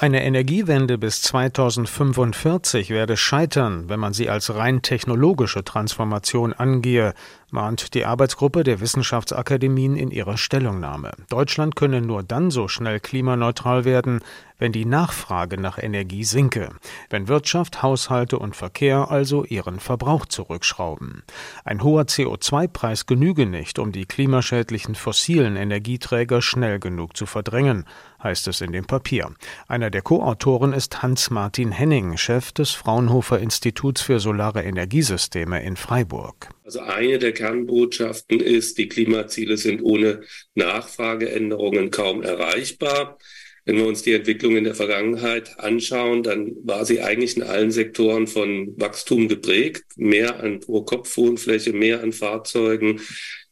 Eine 0.00 0.22
Energiewende 0.22 0.96
bis 0.96 1.22
2045 1.22 2.90
werde 2.90 3.16
scheitern, 3.16 3.88
wenn 3.88 3.98
man 3.98 4.12
sie 4.12 4.30
als 4.30 4.54
rein 4.54 4.80
technologische 4.80 5.64
Transformation 5.64 6.52
angehe, 6.52 7.14
mahnt 7.50 7.94
die 7.94 8.04
Arbeitsgruppe 8.04 8.64
der 8.64 8.80
Wissenschaftsakademien 8.80 9.96
in 9.96 10.10
ihrer 10.10 10.36
Stellungnahme. 10.36 11.12
Deutschland 11.28 11.76
könne 11.76 12.00
nur 12.00 12.22
dann 12.22 12.50
so 12.50 12.68
schnell 12.68 13.00
klimaneutral 13.00 13.84
werden, 13.84 14.20
wenn 14.58 14.72
die 14.72 14.84
Nachfrage 14.84 15.58
nach 15.60 15.78
Energie 15.78 16.24
sinke, 16.24 16.70
wenn 17.10 17.28
Wirtschaft, 17.28 17.82
Haushalte 17.82 18.38
und 18.38 18.56
Verkehr 18.56 19.10
also 19.10 19.44
ihren 19.44 19.78
Verbrauch 19.80 20.26
zurückschrauben. 20.26 21.22
Ein 21.64 21.82
hoher 21.82 22.02
CO2-Preis 22.02 23.06
genüge 23.06 23.46
nicht, 23.46 23.78
um 23.78 23.92
die 23.92 24.06
klimaschädlichen 24.06 24.94
fossilen 24.94 25.56
Energieträger 25.56 26.42
schnell 26.42 26.80
genug 26.80 27.16
zu 27.16 27.26
verdrängen, 27.26 27.84
heißt 28.22 28.48
es 28.48 28.60
in 28.60 28.72
dem 28.72 28.86
Papier. 28.86 29.30
Einer 29.68 29.90
der 29.90 30.02
Co-Autoren 30.02 30.72
ist 30.72 31.02
Hans-Martin 31.02 31.70
Henning, 31.70 32.16
Chef 32.16 32.52
des 32.52 32.72
Fraunhofer 32.72 33.38
Instituts 33.38 34.02
für 34.02 34.18
Solare 34.18 34.62
Energiesysteme 34.64 35.62
in 35.62 35.76
Freiburg. 35.76 36.48
Also 36.68 36.80
eine 36.80 37.18
der 37.18 37.32
Kernbotschaften 37.32 38.40
ist, 38.40 38.76
die 38.76 38.88
Klimaziele 38.88 39.56
sind 39.56 39.80
ohne 39.80 40.20
Nachfrageänderungen 40.54 41.90
kaum 41.90 42.22
erreichbar. 42.22 43.16
Wenn 43.64 43.78
wir 43.78 43.86
uns 43.86 44.02
die 44.02 44.12
Entwicklung 44.12 44.54
in 44.54 44.64
der 44.64 44.74
Vergangenheit 44.74 45.58
anschauen, 45.58 46.22
dann 46.22 46.56
war 46.64 46.84
sie 46.84 47.00
eigentlich 47.00 47.38
in 47.38 47.42
allen 47.42 47.70
Sektoren 47.70 48.26
von 48.26 48.78
Wachstum 48.78 49.28
geprägt. 49.28 49.84
Mehr 49.96 50.40
an 50.40 50.60
Pro-Kopf-Wohnfläche, 50.60 51.72
mehr 51.72 52.02
an 52.02 52.12
Fahrzeugen, 52.12 53.00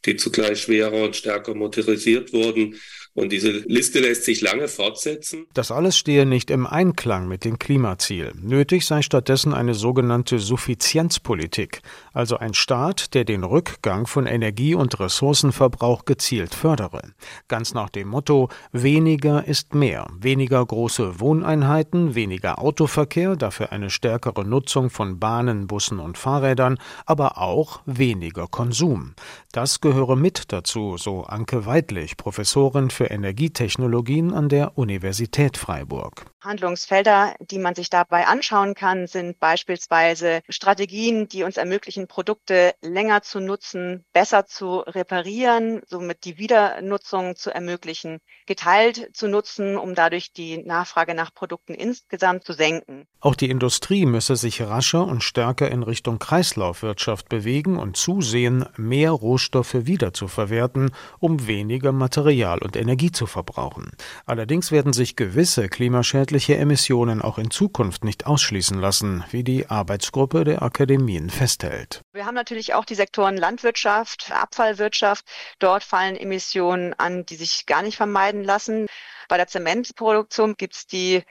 die 0.05 0.17
zugleich 0.17 0.61
schwerer 0.61 1.03
und 1.03 1.17
stärker 1.17 1.55
motorisiert 1.55 2.35
wurden. 2.35 2.77
Und 3.17 3.33
diese 3.33 3.51
Liste 3.51 4.01
lässt 4.01 4.25
sich 4.25 4.43
lange 4.43 4.69
fortsetzen. 4.69 5.47
Das 5.55 5.71
alles 5.71 5.97
stehe 5.97 6.27
nicht 6.27 6.51
im 6.51 6.67
Einklang 6.67 7.29
mit 7.29 7.47
dem 7.47 7.59
Klimaziel. 7.59 8.33
Nötig 8.39 8.85
sei 8.85 9.01
stattdessen 9.01 9.55
eine 9.55 9.73
sogenannte 9.73 10.39
Suffizienzpolitik, 10.39 11.81
also 12.13 12.37
ein 12.37 12.53
Staat, 12.53 13.15
der 13.15 13.25
den 13.25 13.43
Rückgang 13.43 14.07
von 14.07 14.27
Energie- 14.27 14.75
und 14.75 15.01
Ressourcenverbrauch 15.01 16.05
gezielt 16.05 16.55
fördere. 16.55 17.01
Ganz 17.49 17.73
nach 17.73 17.89
dem 17.89 18.09
Motto 18.09 18.51
weniger 18.73 19.49
ist 19.49 19.75
mehr, 19.75 20.09
weniger 20.21 20.65
große 20.65 21.19
Wohneinheiten, 21.19 22.15
weniger 22.15 22.59
Autoverkehr, 22.59 23.35
dafür 23.37 23.73
eine 23.73 23.89
stärkere 23.89 24.45
Nutzung 24.45 24.91
von 24.91 25.19
Bahnen, 25.19 25.67
Bussen 25.69 26.01
und 26.01 26.19
Fahrrädern, 26.19 26.77
aber 27.07 27.39
auch 27.39 27.81
weniger 27.87 28.47
Konsum. 28.47 29.15
Das 29.53 29.81
gehöre 29.81 30.17
mit 30.17 30.53
dazu, 30.53 30.99
so 30.99 31.25
Anke 31.25 31.65
Weidlich, 31.65 32.19
Professorin 32.19 32.91
für 32.91 33.06
Energietechnologien 33.11 34.33
an 34.33 34.49
der 34.49 34.77
Universität 34.79 35.57
Freiburg. 35.57 36.36
Handlungsfelder, 36.47 37.35
die 37.41 37.59
man 37.59 37.75
sich 37.75 37.91
dabei 37.91 38.27
anschauen 38.27 38.75
kann, 38.75 39.07
sind 39.07 39.39
beispielsweise 39.39 40.41
Strategien, 40.49 41.29
die 41.29 41.43
uns 41.43 41.57
ermöglichen, 41.59 42.07
Produkte 42.07 42.75
länger 42.81 43.23
zu 43.23 43.41
nutzen, 43.41 44.05
besser 44.13 44.47
zu 44.47 44.79
reparieren, 44.79 45.83
somit 45.87 46.25
die 46.25 46.39
Wiedernutzung 46.39 47.37
zu 47.37 47.51
ermöglichen, 47.51 48.21
geteilt 48.47 49.11
zu 49.13 49.29
nutzen, 49.29 49.77
um 49.77 49.95
dadurch 49.95 50.33
die 50.33 50.59
Nachfrage 50.59 51.15
nach 51.15 51.35
Produkten 51.35 51.75
insgesamt 51.75 52.45
zu 52.45 52.53
senken. 52.53 53.07
Auch 53.21 53.35
die 53.35 53.51
Industrie 53.51 54.07
müsse 54.07 54.37
sich 54.37 54.63
rascher 54.63 55.05
und 55.05 55.23
stärker 55.23 55.71
in 55.71 55.83
Richtung 55.83 56.19
Kreislaufwirtschaft 56.19 57.29
bewegen 57.29 57.77
und 57.79 57.97
zusehen, 57.97 58.65
mehr 58.77 59.11
Rohstoffe 59.11 59.75
wiederzuverwerten, 59.75 60.93
um 61.19 61.47
weniger 61.47 61.93
Material 61.93 62.61
und 62.61 62.77
Energie 62.77 63.11
zu 63.11 63.27
verbrauchen. 63.27 63.91
Allerdings 64.27 64.71
werden 64.71 64.93
sich 64.93 65.17
gewisse 65.17 65.69
klimaschädliche 65.69 66.36
schädliche 66.37 66.61
Emissionen 66.61 67.23
auch 67.23 67.39
in 67.39 67.51
Zukunft 67.51 68.05
nicht 68.05 68.27
ausschließen 68.27 68.79
lassen, 68.79 69.25
wie 69.31 69.43
die 69.43 69.71
Arbeitsgruppe 69.71 70.45
der 70.45 70.61
Akademien 70.61 71.31
festhält. 71.31 72.03
Wir 72.13 72.27
haben 72.27 72.35
natürlich 72.35 72.75
auch 72.75 72.85
die 72.85 72.95
Sektoren 72.95 73.39
Landwirtschaft, 73.39 74.31
Abfallwirtschaft. 74.31 75.25
Dort 75.61 75.83
fallen 75.83 76.15
Emissionen 76.15 76.93
an, 76.93 77.25
die 77.25 77.37
sich 77.37 77.65
gar 77.65 77.81
nicht 77.81 77.97
vermeiden 77.97 78.45
lassen. 78.45 78.87
Bei 79.29 79.39
der 79.39 79.47
Zementproduktion 79.47 80.57
gibt 80.59 80.75
es 80.75 80.87
die 80.87 81.23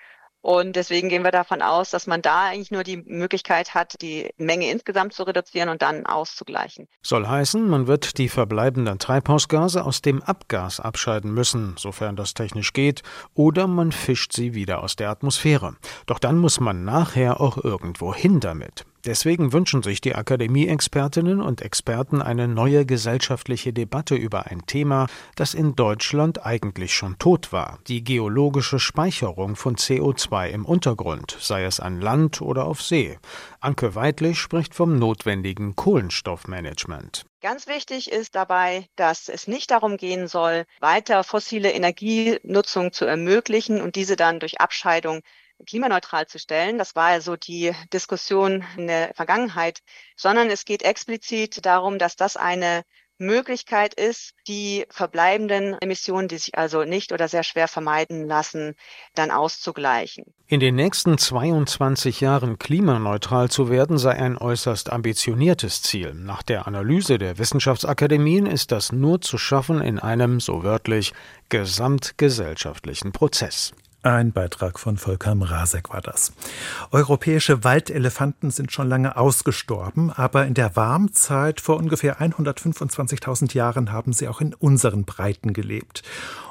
und 0.46 0.76
deswegen 0.76 1.10
gehen 1.10 1.24
wir 1.24 1.32
davon 1.32 1.64
aus, 1.64 1.90
dass 1.90 2.06
man 2.06 2.22
da 2.22 2.50
eigentlich 2.50 2.70
nur 2.70 2.84
die 2.84 2.98
Möglichkeit 2.98 3.74
hat, 3.74 4.00
die 4.04 4.30
Menge 4.38 4.70
insgesamt 4.70 5.14
zu 5.14 5.24
reduzieren 5.24 5.70
und 5.70 5.82
dann 5.82 6.06
auszugleichen. 6.06 6.88
Soll 7.02 7.26
heißen, 7.26 7.68
man 7.68 7.88
wird 7.88 8.20
die 8.20 8.30
verbleibenden 8.30 9.00
Treibhausgase 9.00 9.84
aus 9.84 10.04
dem 10.04 10.22
Abgas 10.22 10.80
abscheiden 10.80 11.34
müssen, 11.34 11.74
sofern 11.80 12.16
das 12.16 12.36
technisch 12.36 12.74
geht, 12.74 13.02
oder 13.34 13.66
man 13.66 13.92
fischt 13.92 14.34
sie 14.34 14.54
wieder 14.54 14.84
aus 14.84 14.96
der 14.96 15.10
Atmosphäre. 15.10 15.78
Doch 16.06 16.20
dann 16.20 16.38
muss 16.38 16.60
man 16.60 16.86
nachher 16.86 17.42
auch 17.42 17.58
irgendwo 17.58 18.14
hin 18.14 18.40
damit. 18.40 18.86
Deswegen 19.06 19.54
wünschen 19.54 19.84
sich 19.84 20.02
die 20.02 20.16
Akademie-Expertinnen 20.16 21.40
und 21.40 21.62
Experten 21.62 22.24
eine 22.24 22.48
neue 22.48 22.88
gesellschaftliche 22.88 23.72
Debatte 23.72 24.16
über 24.16 24.48
ein 24.48 24.66
Thema, 24.66 25.06
das 25.36 25.54
in 25.54 25.76
Deutschland 25.76 26.44
eigentlich 26.44 26.96
schon 26.96 27.20
tot 27.20 27.52
war, 27.52 27.78
die 27.88 28.04
geologische 28.04 28.80
Speicherung 28.80 29.56
von 29.56 29.76
CO2 29.76 30.50
im 30.50 30.66
Untergrund, 30.66 31.38
sei 31.40 31.66
es 31.66 31.80
an 31.80 32.02
Land 32.02 32.42
oder 32.42 32.66
auf 32.66 32.82
See. 32.82 33.20
Anke 33.60 33.94
Weidlich 33.94 34.40
spricht 34.40 34.74
vom 34.74 34.98
notwendigen 34.98 35.76
Kohlenstoffmanagement. 35.76 37.26
Ganz 37.42 37.68
wichtig 37.68 38.12
ist 38.12 38.34
dabei, 38.34 38.88
dass 38.96 39.30
es 39.30 39.48
nicht 39.48 39.70
darum 39.70 39.98
gehen 39.98 40.28
soll, 40.28 40.66
weiter 40.80 41.24
fossile 41.24 41.72
Energienutzung 41.72 42.92
zu 42.92 43.06
ermöglichen 43.06 43.82
und 43.82 43.96
diese 43.96 44.16
dann 44.16 44.40
durch 44.40 44.60
Abscheidung 44.60 45.22
klimaneutral 45.66 46.28
zu 46.28 46.40
stellen. 46.40 46.78
Das 46.78 46.96
war 46.96 47.08
also 47.08 47.36
die 47.36 47.74
Diskussion 47.94 48.64
in 48.78 48.88
der 48.88 49.14
Vergangenheit, 49.16 49.80
sondern 50.16 50.50
es 50.50 50.66
geht 50.66 50.84
explizit 50.84 51.66
darum, 51.66 52.00
dass 52.00 52.16
das 52.16 52.38
eine 52.38 52.84
Möglichkeit 53.18 53.94
ist, 53.94 54.34
die 54.48 54.86
verbleibenden 54.90 55.78
Emissionen, 55.80 56.28
die 56.28 56.38
sich 56.38 56.58
also 56.58 56.84
nicht 56.84 57.14
oder 57.14 57.28
sehr 57.28 57.44
schwer 57.44 57.68
vermeiden 57.68 58.28
lassen, 58.28 58.76
dann 59.14 59.32
auszugleichen. 59.32 60.26
In 60.48 60.60
den 60.60 60.76
nächsten 60.76 61.18
22 61.18 62.22
Jahren 62.22 62.60
klimaneutral 62.60 63.50
zu 63.50 63.70
werden, 63.70 63.98
sei 63.98 64.12
ein 64.12 64.38
äußerst 64.38 64.92
ambitioniertes 64.92 65.82
Ziel. 65.82 66.14
Nach 66.14 66.44
der 66.44 66.68
Analyse 66.68 67.18
der 67.18 67.38
Wissenschaftsakademien 67.38 68.46
ist 68.46 68.72
das 68.72 68.92
nur 68.92 69.22
zu 69.22 69.38
schaffen 69.38 69.82
in 69.82 69.98
einem, 69.98 70.40
so 70.40 70.64
wörtlich, 70.64 71.14
gesamtgesellschaftlichen 71.50 73.12
Prozess. 73.14 73.74
Ein 74.06 74.34
Beitrag 74.34 74.78
von 74.78 74.98
Volker 74.98 75.34
Mrazek 75.34 75.92
war 75.92 76.00
das. 76.00 76.32
Europäische 76.92 77.64
Waldelefanten 77.64 78.52
sind 78.52 78.72
schon 78.72 78.88
lange 78.88 79.18
ausgestorben, 79.18 80.12
aber 80.12 80.46
in 80.46 80.54
der 80.54 80.76
Warmzeit 80.76 81.60
vor 81.60 81.78
ungefähr 81.78 82.22
125.000 82.22 83.56
Jahren 83.56 83.92
haben 83.92 84.14
sie 84.14 84.28
auch 84.28 84.42
in 84.42 84.54
unseren 84.54 85.06
Breiten 85.06 85.54
gelebt. 85.54 86.04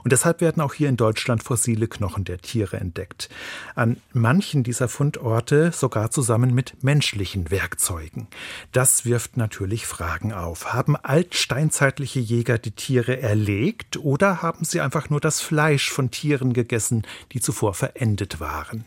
Und 0.02 0.10
deshalb 0.10 0.40
werden 0.40 0.60
auch 0.60 0.74
hier 0.74 0.88
in 0.88 0.96
Deutschland 0.96 1.44
fossile 1.44 1.86
Knochen 1.86 2.24
der 2.24 2.38
Tiere 2.38 2.76
entdeckt. 2.78 3.28
An 3.76 3.98
manchen 4.12 4.64
dieser 4.64 4.88
Fundorte 4.88 5.70
sogar 5.70 6.10
zusammen 6.10 6.54
mit 6.54 6.82
menschlichen 6.82 7.52
Werkzeugen. 7.52 8.26
Das 8.72 9.04
wirft 9.04 9.36
natürlich 9.36 9.86
Fragen 9.86 10.32
auf. 10.32 10.74
Haben 10.74 10.96
altsteinzeitliche 10.96 12.18
Jäger 12.18 12.58
die 12.58 12.72
Tiere 12.72 13.22
erlegt 13.22 13.96
oder 13.96 14.42
haben 14.42 14.64
sie 14.64 14.80
einfach 14.80 15.08
nur 15.08 15.20
das 15.20 15.40
Fleisch 15.40 15.90
von 15.90 16.10
Tieren 16.10 16.52
gegessen, 16.52 17.06
die 17.32 17.43
zuvor 17.44 17.74
verendet 17.74 18.40
waren. 18.40 18.84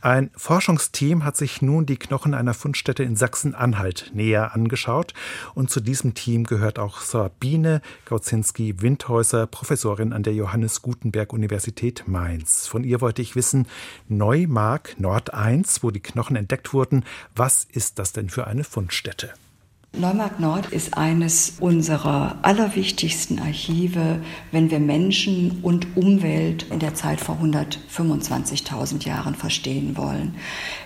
Ein 0.00 0.30
Forschungsteam 0.36 1.24
hat 1.24 1.36
sich 1.36 1.62
nun 1.62 1.86
die 1.86 1.98
Knochen 1.98 2.34
einer 2.34 2.54
Fundstätte 2.54 3.02
in 3.02 3.14
Sachsen-Anhalt 3.14 4.10
näher 4.14 4.54
angeschaut 4.54 5.14
und 5.54 5.70
zu 5.70 5.80
diesem 5.80 6.14
Team 6.14 6.44
gehört 6.44 6.78
auch 6.78 7.00
Sabine 7.00 7.82
Gauzinski-Windhäuser, 8.06 9.46
Professorin 9.46 10.12
an 10.12 10.22
der 10.22 10.34
Johannes 10.34 10.82
Gutenberg 10.82 11.32
Universität 11.32 12.04
Mainz. 12.08 12.66
Von 12.66 12.82
ihr 12.82 13.00
wollte 13.00 13.22
ich 13.22 13.36
wissen, 13.36 13.66
Neumark 14.08 14.98
Nord 14.98 15.34
1, 15.34 15.82
wo 15.82 15.90
die 15.90 16.00
Knochen 16.00 16.36
entdeckt 16.36 16.72
wurden, 16.72 17.04
was 17.36 17.64
ist 17.64 17.98
das 17.98 18.12
denn 18.12 18.30
für 18.30 18.46
eine 18.46 18.64
Fundstätte? 18.64 19.30
Neumarkt 19.92 20.38
Nord 20.38 20.66
ist 20.66 20.96
eines 20.96 21.54
unserer 21.58 22.38
allerwichtigsten 22.42 23.40
Archive, 23.40 24.20
wenn 24.52 24.70
wir 24.70 24.78
Menschen 24.78 25.58
und 25.62 25.96
Umwelt 25.96 26.64
in 26.70 26.78
der 26.78 26.94
Zeit 26.94 27.20
vor 27.20 27.38
125.000 27.42 29.04
Jahren 29.04 29.34
verstehen 29.34 29.96
wollen. 29.96 30.36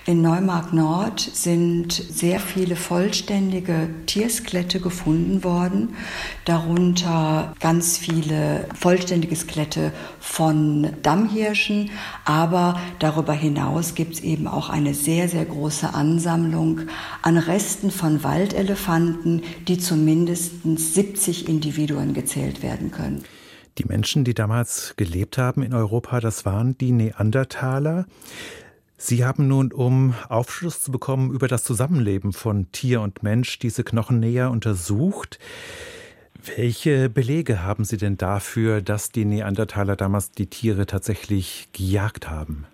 In 0.07 0.23
Neumarkt 0.23 0.73
Nord 0.73 1.21
sind 1.21 1.93
sehr 1.93 2.41
viele 2.41 2.77
vollständige 2.77 3.91
Tierskelette 4.07 4.81
gefunden 4.81 5.45
worden, 5.45 5.91
darunter 6.47 7.53
ganz 7.61 7.99
viele 7.99 8.67
vollständige 8.75 9.37
Skelette 9.37 9.93
von 10.19 10.89
Dammhirschen, 11.03 11.91
aber 12.25 12.81
darüber 13.01 13.35
hinaus 13.35 13.95
gibt 13.95 14.15
es 14.15 14.21
eben 14.21 14.47
auch 14.47 14.71
eine 14.71 14.95
sehr, 14.95 15.29
sehr 15.29 15.45
große 15.45 15.93
Ansammlung 15.93 16.81
an 17.21 17.37
Resten 17.37 17.91
von 17.91 18.25
Waldelefanten 18.25 18.94
fanden, 18.95 19.43
die 19.67 19.77
zu 19.77 19.97
mindestens 19.97 20.95
70 20.95 21.49
Individuen 21.49 22.15
gezählt 22.15 22.63
werden 22.63 22.93
können. 22.93 23.25
Die 23.79 23.87
Menschen, 23.87 24.23
die 24.23 24.35
damals 24.35 24.95
gelebt 24.97 25.37
haben 25.37 25.65
in 25.65 25.75
Europa, 25.75 26.21
das 26.21 26.45
waren 26.45 26.79
die 26.79 26.93
Neandertaler. 26.93 28.07
Sie 28.97 29.25
haben 29.25 29.49
nun, 29.49 29.73
um 29.73 30.15
Aufschluss 30.29 30.81
zu 30.81 30.93
bekommen 30.93 31.33
über 31.33 31.49
das 31.49 31.65
Zusammenleben 31.65 32.33
von 32.33 32.71
Tier 32.71 33.01
und 33.01 33.25
Mensch, 33.25 33.59
diese 33.59 33.83
Knochen 33.83 34.21
näher 34.21 34.53
untersucht. 34.53 35.41
Welche 36.57 37.09
Belege 37.09 37.65
haben 37.65 37.85
Sie 37.85 37.97
denn 37.97 38.17
dafür, 38.17 38.81
dass 38.81 39.11
die 39.11 39.25
Neandertaler 39.25 39.97
damals 39.97 40.31
die 40.31 40.47
Tiere 40.47 40.87
tatsächlich 40.87 41.69
gejagt 41.73 42.31
haben? 42.31 42.65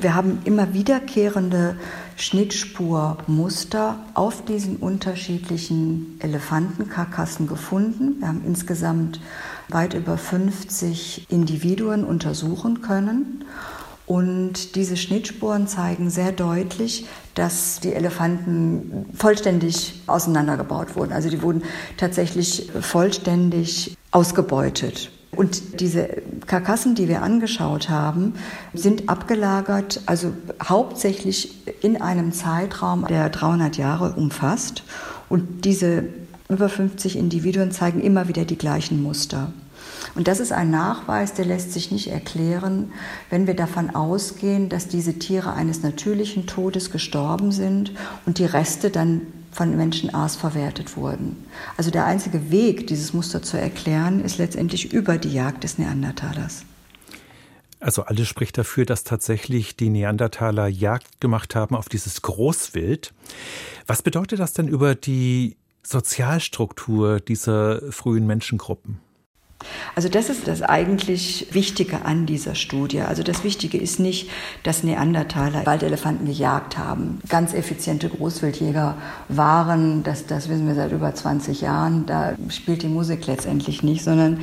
Wir 0.00 0.14
haben 0.14 0.38
immer 0.44 0.74
wiederkehrende 0.74 1.74
Schnittspurmuster 2.14 3.98
auf 4.14 4.44
diesen 4.44 4.76
unterschiedlichen 4.76 6.20
Elefantenkarkassen 6.20 7.48
gefunden. 7.48 8.20
Wir 8.20 8.28
haben 8.28 8.42
insgesamt 8.46 9.20
weit 9.66 9.94
über 9.94 10.16
50 10.16 11.26
Individuen 11.28 12.04
untersuchen 12.04 12.80
können. 12.80 13.44
Und 14.06 14.76
diese 14.76 14.96
Schnittspuren 14.96 15.66
zeigen 15.66 16.10
sehr 16.10 16.30
deutlich, 16.30 17.06
dass 17.34 17.80
die 17.80 17.92
Elefanten 17.92 19.06
vollständig 19.14 20.02
auseinandergebaut 20.06 20.94
wurden. 20.94 21.12
Also 21.12 21.28
die 21.28 21.42
wurden 21.42 21.64
tatsächlich 21.96 22.70
vollständig 22.80 23.96
ausgebeutet. 24.12 25.10
Und 25.32 25.80
diese 25.80 26.22
Karkassen, 26.48 26.94
die 26.94 27.08
wir 27.08 27.22
angeschaut 27.22 27.90
haben, 27.90 28.34
sind 28.74 29.08
abgelagert, 29.08 30.00
also 30.06 30.32
hauptsächlich 30.62 31.54
in 31.82 32.00
einem 32.00 32.32
Zeitraum, 32.32 33.06
der 33.06 33.28
300 33.28 33.76
Jahre 33.76 34.14
umfasst. 34.14 34.82
Und 35.28 35.66
diese 35.66 36.04
über 36.48 36.70
50 36.70 37.16
Individuen 37.16 37.70
zeigen 37.70 38.00
immer 38.00 38.28
wieder 38.28 38.46
die 38.46 38.56
gleichen 38.56 39.02
Muster. 39.02 39.52
Und 40.14 40.26
das 40.26 40.40
ist 40.40 40.52
ein 40.52 40.70
Nachweis, 40.70 41.34
der 41.34 41.44
lässt 41.44 41.72
sich 41.72 41.92
nicht 41.92 42.10
erklären, 42.10 42.92
wenn 43.28 43.46
wir 43.46 43.54
davon 43.54 43.94
ausgehen, 43.94 44.70
dass 44.70 44.88
diese 44.88 45.18
Tiere 45.18 45.52
eines 45.52 45.82
natürlichen 45.82 46.46
Todes 46.46 46.90
gestorben 46.90 47.52
sind 47.52 47.92
und 48.24 48.38
die 48.38 48.46
Reste 48.46 48.88
dann 48.88 49.22
von 49.58 49.76
Menschen 49.76 50.14
Aas 50.14 50.36
verwertet 50.36 50.96
wurden. 50.96 51.44
Also 51.76 51.90
der 51.90 52.06
einzige 52.06 52.52
Weg, 52.52 52.86
dieses 52.86 53.12
Muster 53.12 53.42
zu 53.42 53.58
erklären, 53.58 54.20
ist 54.20 54.38
letztendlich 54.38 54.92
über 54.92 55.18
die 55.18 55.32
Jagd 55.32 55.64
des 55.64 55.78
Neandertalers. 55.78 56.64
Also 57.80 58.02
alles 58.02 58.28
spricht 58.28 58.56
dafür, 58.56 58.86
dass 58.86 59.02
tatsächlich 59.02 59.76
die 59.76 59.90
Neandertaler 59.90 60.68
Jagd 60.68 61.20
gemacht 61.20 61.56
haben 61.56 61.74
auf 61.74 61.88
dieses 61.88 62.22
Großwild. 62.22 63.12
Was 63.88 64.02
bedeutet 64.02 64.38
das 64.38 64.52
denn 64.52 64.68
über 64.68 64.94
die 64.94 65.56
Sozialstruktur 65.82 67.18
dieser 67.18 67.82
frühen 67.90 68.28
Menschengruppen? 68.28 69.00
Also 69.94 70.08
das 70.08 70.30
ist 70.30 70.46
das 70.46 70.62
eigentlich 70.62 71.48
Wichtige 71.50 72.04
an 72.04 72.26
dieser 72.26 72.54
Studie. 72.54 73.00
Also 73.00 73.24
das 73.24 73.42
Wichtige 73.42 73.78
ist 73.78 73.98
nicht, 73.98 74.30
dass 74.62 74.84
Neandertaler 74.84 75.66
Waldelefanten 75.66 76.26
gejagt 76.26 76.78
haben, 76.78 77.20
ganz 77.28 77.54
effiziente 77.54 78.08
Großwildjäger 78.08 78.96
waren, 79.28 80.04
das, 80.04 80.26
das 80.26 80.48
wissen 80.48 80.68
wir 80.68 80.76
seit 80.76 80.92
über 80.92 81.12
20 81.12 81.60
Jahren, 81.60 82.06
da 82.06 82.34
spielt 82.48 82.82
die 82.82 82.88
Musik 82.88 83.26
letztendlich 83.26 83.82
nicht, 83.82 84.04
sondern 84.04 84.40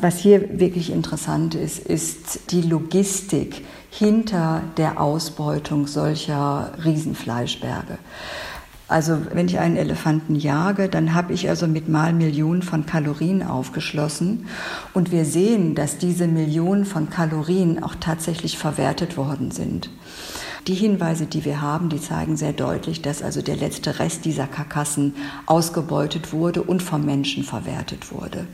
was 0.00 0.18
hier 0.18 0.58
wirklich 0.58 0.90
interessant 0.90 1.54
ist, 1.54 1.78
ist 1.78 2.50
die 2.50 2.62
Logistik 2.62 3.64
hinter 3.90 4.62
der 4.78 5.00
Ausbeutung 5.00 5.86
solcher 5.86 6.72
Riesenfleischberge. 6.82 7.98
Also 8.88 9.18
wenn 9.32 9.48
ich 9.48 9.58
einen 9.58 9.76
Elefanten 9.76 10.36
jage, 10.36 10.88
dann 10.88 11.12
habe 11.12 11.32
ich 11.32 11.48
also 11.48 11.66
mit 11.66 11.88
mal 11.88 12.12
Millionen 12.12 12.62
von 12.62 12.86
Kalorien 12.86 13.42
aufgeschlossen. 13.42 14.46
Und 14.94 15.10
wir 15.10 15.24
sehen, 15.24 15.74
dass 15.74 15.98
diese 15.98 16.28
Millionen 16.28 16.84
von 16.84 17.10
Kalorien 17.10 17.82
auch 17.82 17.96
tatsächlich 17.98 18.58
verwertet 18.58 19.16
worden 19.16 19.50
sind. 19.50 19.90
Die 20.68 20.74
Hinweise, 20.74 21.26
die 21.26 21.44
wir 21.44 21.60
haben, 21.60 21.90
die 21.90 22.00
zeigen 22.00 22.36
sehr 22.36 22.52
deutlich, 22.52 23.00
dass 23.00 23.22
also 23.22 23.40
der 23.40 23.54
letzte 23.54 24.00
Rest 24.00 24.24
dieser 24.24 24.48
Karkassen 24.48 25.14
ausgebeutet 25.46 26.32
wurde 26.32 26.62
und 26.62 26.82
vom 26.82 27.04
Menschen 27.04 27.44
verwertet 27.44 28.10
wurde. 28.10 28.48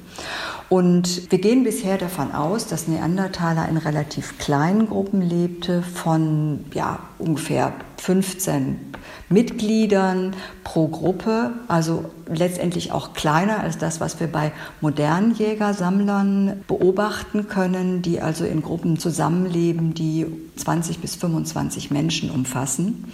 Und 0.69 1.31
wir 1.31 1.39
gehen 1.39 1.65
bisher 1.65 1.97
davon 1.97 2.33
aus, 2.33 2.67
dass 2.67 2.87
Neandertaler 2.87 3.67
in 3.69 3.79
relativ 3.79 4.39
kleinen 4.39 4.89
Gruppen 4.89 5.23
lebte, 5.23 5.83
von 5.83 6.65
ja, 6.75 6.99
ungefähr 7.19 7.73
15 8.03 8.81
Mitgliedern 9.29 10.35
pro 10.65 10.89
Gruppe, 10.89 11.53
also 11.69 12.07
letztendlich 12.27 12.91
auch 12.91 13.13
kleiner 13.13 13.61
als 13.61 13.79
das, 13.79 14.01
was 14.01 14.19
wir 14.19 14.27
bei 14.27 14.51
modernen 14.81 15.37
Jägersammlern 15.37 16.65
beobachten 16.67 17.47
können, 17.47 18.03
die 18.03 18.21
also 18.21 18.45
in 18.45 18.61
Gruppen 18.61 18.99
zusammenleben, 18.99 19.95
die 19.95 20.27
20 20.57 20.99
bis 20.99 21.15
25 21.15 21.93
Menschen 21.93 22.33
umfassen. 22.33 23.05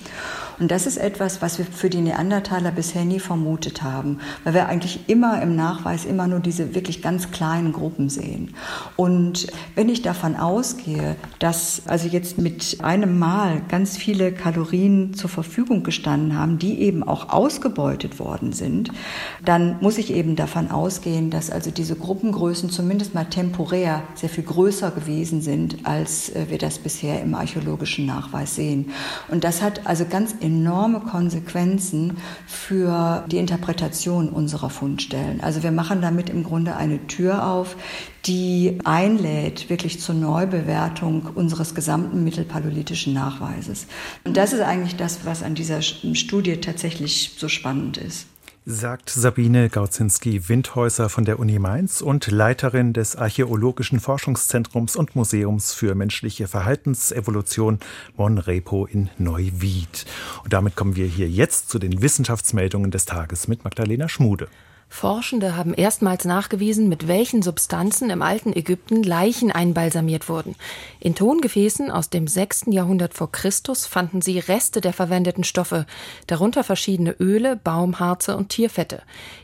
Und 0.61 0.71
das 0.71 0.87
ist 0.87 0.97
etwas, 0.97 1.41
was 1.41 1.59
wir 1.59 1.65
für 1.65 1.91
die 1.91 2.01
Neandertaler 2.01 2.71
bisher 2.71 3.05
nie 3.05 3.21
vermutet 3.21 3.83
haben, 3.83 4.19
weil 4.45 4.55
wir 4.55 4.69
eigentlich 4.69 5.09
immer 5.09 5.41
im 5.41 5.55
Nachweis 5.55 6.05
immer 6.05 6.27
nur 6.27 6.41
diese 6.41 6.75
wirklich 6.75 7.03
ganz 7.03 7.31
kleinen 7.31 7.73
Gruppen 7.73 8.09
sehen. 8.09 8.55
Und 8.97 9.47
wenn 9.75 9.89
ich 9.89 10.03
davon 10.03 10.37
ausgehe, 10.37 11.17
dass 11.39 11.83
also 11.87 12.09
jetzt 12.09 12.39
mit 12.39 12.79
einem 12.83 13.19
Mal 13.19 13.63
ganz 13.69 13.97
viele 13.97 14.33
Kalorien 14.33 15.15
zur 15.15 15.31
Verfügung 15.31 15.83
gestanden 15.83 16.37
haben, 16.37 16.59
die 16.59 16.81
eben 16.81 17.03
auch 17.03 17.29
ausgebeutet 17.31 18.19
worden 18.19 18.53
sind, 18.53 18.91
dann 19.45 19.77
muss 19.81 19.99
ich 19.99 20.13
eben 20.13 20.37
davon 20.37 20.71
ausgehen, 20.71 21.31
dass 21.31 21.51
also 21.51 21.71
diese 21.71 21.95
Gruppengrößen 21.95 22.71
zumindest 22.71 23.15
mal 23.15 23.25
temporär 23.25 24.03
sehr 24.15 24.29
viel 24.29 24.45
größer 24.45 24.91
gewesen 24.91 25.41
sind, 25.41 25.79
als 25.85 26.31
äh, 26.31 26.47
wir 26.49 26.59
das 26.59 26.79
bisher 26.79 27.23
im 27.23 27.35
archäologischen 27.35 28.07
Nachweis 28.07 28.55
sehen. 28.55 28.91
Und 29.29 29.45
das 29.45 29.63
hat 29.63 29.87
also 29.87 30.05
ganz 30.05 30.35
enorme 30.49 31.01
Konsequenzen 31.01 32.17
für 32.47 33.25
die 33.31 33.37
Interpretation 33.37 34.31
unserer 34.31 34.71
Fundstellen. 34.71 35.41
Also 35.43 35.63
wir 35.63 35.71
machen 35.71 36.01
damit 36.01 36.31
im 36.31 36.43
Grunde 36.43 36.75
eine 36.77 37.07
Tür 37.07 37.47
auf, 37.47 37.77
die 38.25 38.79
einlädt 38.85 39.69
wirklich 39.69 40.01
zur 40.01 40.15
Neubewertung 40.15 41.29
unseres 41.35 41.75
gesamten 41.75 42.25
mittelpaläolithischen 42.25 43.13
Nachweises. 43.13 43.87
Und 44.25 44.37
das 44.37 44.53
ist 44.53 44.61
eigentlich 44.61 44.97
das, 44.97 45.25
was 45.25 45.43
an 45.43 45.55
dieser 45.55 45.83
Studie 45.83 46.57
tatsächlich 46.57 47.35
so 47.37 47.49
spannend 47.49 47.99
ist 47.99 48.27
sagt 48.71 49.09
Sabine 49.09 49.71
Gauzinski-Windhäuser 49.71 51.09
von 51.09 51.25
der 51.25 51.39
Uni 51.39 51.59
Mainz 51.59 52.03
und 52.03 52.31
Leiterin 52.31 52.93
des 52.93 53.17
Archäologischen 53.17 53.99
Forschungszentrums 53.99 54.95
und 54.95 55.17
Museums 55.17 55.73
für 55.73 55.95
menschliche 55.95 56.49
Verhaltensevolution 56.49 57.79
Monrepo 58.19 58.85
in 58.85 59.09
Neuwied. 59.17 60.05
Und 60.45 60.53
damit 60.53 60.77
kommen 60.77 60.97
wir 60.97 61.07
hier 61.07 61.31
jetzt 61.31 61.71
zu 61.71 61.79
den 61.79 62.03
Wissenschaftsmeldungen 62.03 62.91
des 62.91 63.07
Tages 63.07 63.49
mit 63.49 63.65
Magdalena 63.65 64.07
Schmude. 64.07 64.49
Forschende 64.91 65.55
haben 65.55 65.75
erstmals 65.75 66.25
nachgewiesen, 66.25 66.89
mit 66.89 67.07
welchen 67.07 67.43
Substanzen 67.43 68.11
im 68.11 68.23
alten 68.23 68.53
Ägypten 68.53 69.03
Leichen 69.03 69.53
einbalsamiert 69.53 70.29
wurden. 70.29 70.57
In 70.99 71.15
Tongefäßen 71.15 71.91
aus 71.91 72.11
dem 72.11 72.27
6. 72.27 72.65
Jahrhundert 72.69 73.15
vor 73.15 73.31
Christus 73.31 73.87
fanden 73.87 74.23
sie 74.23 74.39
Reste 74.39 74.81
der 74.81 74.93
verwendeten 74.93 75.45
Stoffe, 75.45 75.87
darunter 76.27 76.65
verschiedene 76.65 77.13
Öle, 77.21 77.57
Baumharze 77.57 78.37
und 78.37 78.49
Tierfette. 78.49 79.03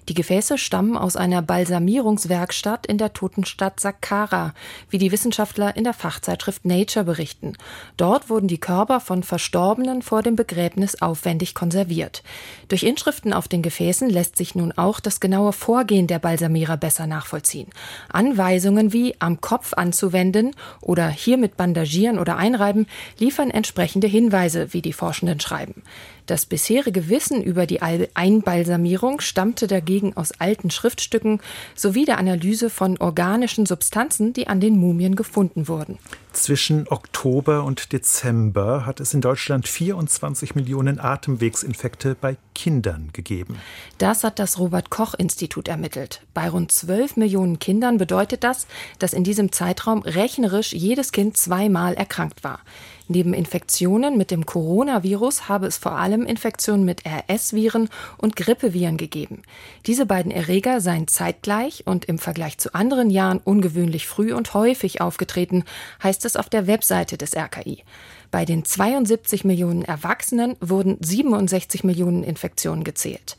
Die 0.08 0.14
Gefäße 0.14 0.58
stammen 0.58 0.96
aus 0.96 1.14
einer 1.14 1.42
Balsamierungswerkstatt 1.42 2.86
in 2.86 2.98
der 2.98 3.12
Totenstadt 3.12 3.80
Saqqara, 3.80 4.54
wie 4.90 4.98
die 4.98 5.12
Wissenschaftler 5.12 5.76
in 5.76 5.84
der 5.84 5.94
Fachzeitschrift 5.94 6.64
Nature 6.64 7.04
berichten. 7.04 7.56
Dort 7.96 8.28
wurden 8.28 8.48
die 8.48 8.58
Körper 8.58 8.98
von 8.98 9.22
Verstorbenen 9.22 10.02
vor 10.02 10.22
dem 10.22 10.36
Begräbnis 10.36 11.00
aufwendig 11.00 11.54
konserviert. 11.54 12.22
Durch 12.68 12.82
Inschriften 12.82 13.32
auf 13.32 13.46
den 13.46 13.62
Gefäßen 13.62 14.10
lässt 14.10 14.36
sich 14.36 14.54
nun 14.54 14.72
auch 14.72 15.00
das 15.00 15.20
genaue 15.34 15.52
Vorgehen 15.52 16.06
der 16.06 16.20
Balsamierer 16.20 16.76
besser 16.76 17.08
nachvollziehen. 17.08 17.66
Anweisungen 18.08 18.92
wie 18.92 19.16
am 19.18 19.40
Kopf 19.40 19.72
anzuwenden 19.72 20.54
oder 20.80 21.08
hiermit 21.08 21.56
bandagieren 21.56 22.20
oder 22.20 22.36
einreiben 22.36 22.86
liefern 23.18 23.50
entsprechende 23.50 24.06
Hinweise, 24.06 24.72
wie 24.72 24.80
die 24.80 24.92
Forschenden 24.92 25.40
schreiben. 25.40 25.82
Das 26.26 26.46
bisherige 26.46 27.08
Wissen 27.10 27.42
über 27.42 27.66
die 27.66 27.82
Einbalsamierung 27.82 29.20
stammte 29.20 29.66
dagegen 29.66 30.16
aus 30.16 30.32
alten 30.38 30.70
Schriftstücken 30.70 31.40
sowie 31.74 32.06
der 32.06 32.18
Analyse 32.18 32.70
von 32.70 32.96
organischen 32.96 33.66
Substanzen, 33.66 34.32
die 34.32 34.48
an 34.48 34.60
den 34.60 34.78
Mumien 34.78 35.16
gefunden 35.16 35.68
wurden. 35.68 35.98
Zwischen 36.32 36.88
Oktober 36.88 37.62
und 37.62 37.92
Dezember 37.92 38.86
hat 38.86 39.00
es 39.00 39.14
in 39.14 39.20
Deutschland 39.20 39.68
24 39.68 40.54
Millionen 40.54 40.98
Atemwegsinfekte 40.98 42.16
bei 42.20 42.36
Kindern 42.54 43.10
gegeben. 43.12 43.60
Das 43.98 44.24
hat 44.24 44.38
das 44.38 44.58
Robert 44.58 44.90
Koch 44.90 45.14
Institut 45.14 45.68
ermittelt. 45.68 46.22
Bei 46.32 46.48
rund 46.48 46.72
12 46.72 47.16
Millionen 47.16 47.58
Kindern 47.58 47.98
bedeutet 47.98 48.42
das, 48.42 48.66
dass 48.98 49.12
in 49.12 49.24
diesem 49.24 49.52
Zeitraum 49.52 50.02
rechnerisch 50.02 50.72
jedes 50.72 51.12
Kind 51.12 51.36
zweimal 51.36 51.94
erkrankt 51.94 52.42
war. 52.42 52.60
Neben 53.06 53.34
Infektionen 53.34 54.16
mit 54.16 54.30
dem 54.30 54.46
Coronavirus 54.46 55.46
habe 55.48 55.66
es 55.66 55.76
vor 55.76 55.92
allem 55.92 56.24
Infektionen 56.24 56.86
mit 56.86 57.02
RS-Viren 57.04 57.90
und 58.16 58.34
Grippeviren 58.34 58.96
gegeben. 58.96 59.42
Diese 59.84 60.06
beiden 60.06 60.32
Erreger 60.32 60.80
seien 60.80 61.06
zeitgleich 61.06 61.86
und 61.86 62.06
im 62.06 62.18
Vergleich 62.18 62.56
zu 62.56 62.74
anderen 62.74 63.10
Jahren 63.10 63.40
ungewöhnlich 63.44 64.06
früh 64.06 64.32
und 64.32 64.54
häufig 64.54 65.02
aufgetreten, 65.02 65.64
heißt 66.02 66.24
es 66.24 66.36
auf 66.36 66.48
der 66.48 66.66
Webseite 66.66 67.18
des 67.18 67.36
RKI. 67.36 67.84
Bei 68.30 68.46
den 68.46 68.64
72 68.64 69.44
Millionen 69.44 69.84
Erwachsenen 69.84 70.56
wurden 70.60 70.96
67 71.00 71.84
Millionen 71.84 72.24
Infektionen 72.24 72.84
gezählt. 72.84 73.36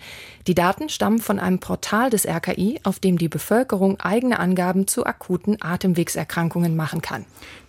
Die 0.48 0.56
Daten 0.56 0.90
stammen 0.90 1.20
von 1.20 1.40
einem 1.40 1.60
Portal 1.60 2.12
des 2.12 2.26
RKI, 2.28 2.80
auf 2.84 3.00
dem 3.00 3.18
die 3.18 3.28
Bevölkerung 3.28 4.00
eigene 4.00 4.40
Angaben 4.40 4.88
zu 4.88 5.06
akuten 5.06 5.58
Atemwegserkrankungen 5.60 6.76
machen 6.76 7.02
kann. 7.02 7.26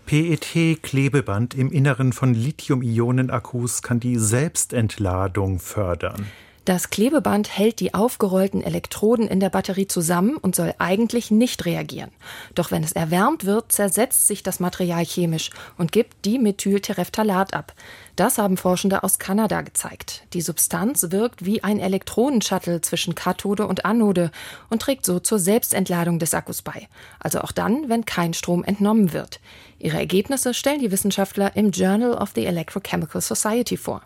PET-Klebeband 0.07 1.55
im 1.55 1.73
Inneren 1.73 2.13
von 2.13 2.33
Lithium-Ionen-Akkus 2.33 3.83
kann 3.83 3.99
die 3.99 4.17
Selbstentladung 4.19 5.59
fördern. 5.59 6.27
Das 6.67 6.91
Klebeband 6.91 7.57
hält 7.57 7.79
die 7.79 7.95
aufgerollten 7.95 8.61
Elektroden 8.61 9.29
in 9.29 9.39
der 9.39 9.51
Batterie 9.51 9.87
zusammen 9.87 10.37
und 10.37 10.57
soll 10.57 10.75
eigentlich 10.79 11.31
nicht 11.31 11.65
reagieren. 11.65 12.11
Doch 12.57 12.73
wenn 12.73 12.83
es 12.83 12.91
erwärmt 12.91 13.45
wird, 13.45 13.71
zersetzt 13.71 14.27
sich 14.27 14.43
das 14.43 14.59
Material 14.59 15.05
chemisch 15.05 15.51
und 15.79 15.93
gibt 15.93 16.25
Dimethyltereftalat 16.25 17.55
ab. 17.55 17.73
Das 18.17 18.39
haben 18.39 18.57
Forschende 18.57 19.05
aus 19.05 19.21
Kanada 19.21 19.61
gezeigt. 19.61 20.25
Die 20.33 20.41
Substanz 20.41 21.13
wirkt 21.13 21.45
wie 21.45 21.63
ein 21.63 21.79
Elektronenshuttle 21.79 22.81
zwischen 22.81 23.15
Kathode 23.15 23.69
und 23.69 23.85
Anode 23.85 24.33
und 24.69 24.83
trägt 24.83 25.07
so 25.07 25.21
zur 25.21 25.39
Selbstentladung 25.39 26.19
des 26.19 26.35
Akkus 26.35 26.63
bei. 26.63 26.89
Also 27.21 27.43
auch 27.43 27.53
dann, 27.53 27.89
wenn 27.89 28.07
kein 28.07 28.35
Strom 28.35 28.65
entnommen 28.65 29.13
wird. 29.13 29.39
Ihre 29.79 29.99
Ergebnisse 29.99 30.53
stellen 30.53 30.81
die 30.81 30.91
Wissenschaftler 30.91 31.55
im 31.55 31.71
Journal 31.71 32.15
of 32.15 32.33
the 32.35 32.45
Electrochemical 32.45 33.21
Society 33.21 33.77
vor. 33.77 34.03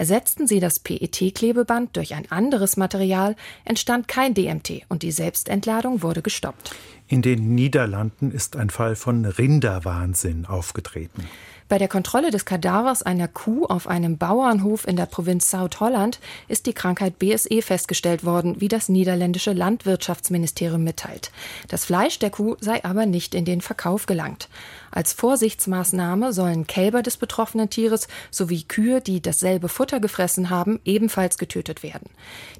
Ersetzten 0.00 0.46
sie 0.46 0.60
das 0.60 0.78
PET-Klebeband 0.78 1.94
durch 1.94 2.14
ein 2.14 2.24
anderes 2.30 2.78
Material, 2.78 3.36
entstand 3.66 4.08
kein 4.08 4.32
DMT 4.32 4.86
und 4.88 5.02
die 5.02 5.12
Selbstentladung 5.12 6.00
wurde 6.00 6.22
gestoppt. 6.22 6.74
In 7.06 7.20
den 7.20 7.54
Niederlanden 7.54 8.30
ist 8.30 8.56
ein 8.56 8.70
Fall 8.70 8.96
von 8.96 9.26
Rinderwahnsinn 9.26 10.46
aufgetreten. 10.46 11.28
Bei 11.70 11.78
der 11.78 11.86
Kontrolle 11.86 12.32
des 12.32 12.44
Kadavers 12.44 13.04
einer 13.04 13.28
Kuh 13.28 13.64
auf 13.64 13.86
einem 13.86 14.18
Bauernhof 14.18 14.88
in 14.88 14.96
der 14.96 15.06
Provinz 15.06 15.50
South-Holland 15.50 16.18
ist 16.48 16.66
die 16.66 16.72
Krankheit 16.72 17.20
BSE 17.20 17.62
festgestellt 17.62 18.24
worden, 18.24 18.60
wie 18.60 18.66
das 18.66 18.88
niederländische 18.88 19.52
Landwirtschaftsministerium 19.52 20.82
mitteilt. 20.82 21.30
Das 21.68 21.84
Fleisch 21.84 22.18
der 22.18 22.30
Kuh 22.30 22.56
sei 22.58 22.82
aber 22.82 23.06
nicht 23.06 23.36
in 23.36 23.44
den 23.44 23.60
Verkauf 23.60 24.06
gelangt. 24.06 24.48
Als 24.90 25.12
Vorsichtsmaßnahme 25.12 26.32
sollen 26.32 26.66
Kälber 26.66 27.02
des 27.02 27.18
betroffenen 27.18 27.70
Tieres 27.70 28.08
sowie 28.32 28.64
Kühe, 28.64 29.00
die 29.00 29.22
dasselbe 29.22 29.68
Futter 29.68 30.00
gefressen 30.00 30.50
haben, 30.50 30.80
ebenfalls 30.84 31.38
getötet 31.38 31.84
werden. 31.84 32.10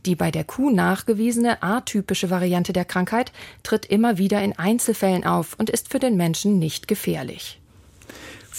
Die 0.07 0.14
bei 0.14 0.31
der 0.31 0.44
Kuh 0.44 0.70
nachgewiesene 0.70 1.64
atypische 1.64 2.31
Variante 2.31 2.73
der 2.73 2.85
Krankheit 2.85 3.33
tritt 3.64 3.87
immer 3.87 4.18
wieder 4.18 4.40
in 4.40 4.57
Einzelfällen 4.57 5.27
auf 5.27 5.57
und 5.59 5.68
ist 5.68 5.90
für 5.90 5.99
den 5.99 6.16
Menschen 6.16 6.61
nicht 6.61 6.87
gefährlich. 6.87 7.60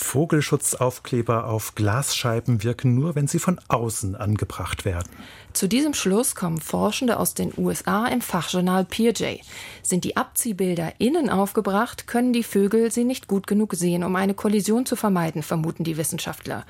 Vogelschutzaufkleber 0.03 1.45
auf 1.45 1.75
Glasscheiben 1.75 2.63
wirken 2.63 2.95
nur, 2.95 3.15
wenn 3.15 3.27
sie 3.27 3.39
von 3.39 3.59
außen 3.67 4.15
angebracht 4.15 4.83
werden. 4.83 5.09
Zu 5.53 5.67
diesem 5.67 5.93
Schluss 5.93 6.33
kommen 6.33 6.61
Forschende 6.61 7.19
aus 7.19 7.33
den 7.33 7.51
USA 7.57 8.07
im 8.07 8.21
Fachjournal 8.21 8.85
PeerJ. 8.85 9.41
Sind 9.83 10.05
die 10.05 10.15
Abziehbilder 10.15 10.93
innen 10.99 11.29
aufgebracht, 11.29 12.07
können 12.07 12.31
die 12.31 12.43
Vögel 12.43 12.89
sie 12.89 13.03
nicht 13.03 13.27
gut 13.27 13.47
genug 13.47 13.73
sehen, 13.73 14.05
um 14.05 14.15
eine 14.15 14.33
Kollision 14.33 14.85
zu 14.85 14.95
vermeiden, 14.95 15.43
vermuten 15.43 15.83
die 15.83 15.97
Wissenschaftler. 15.97 16.65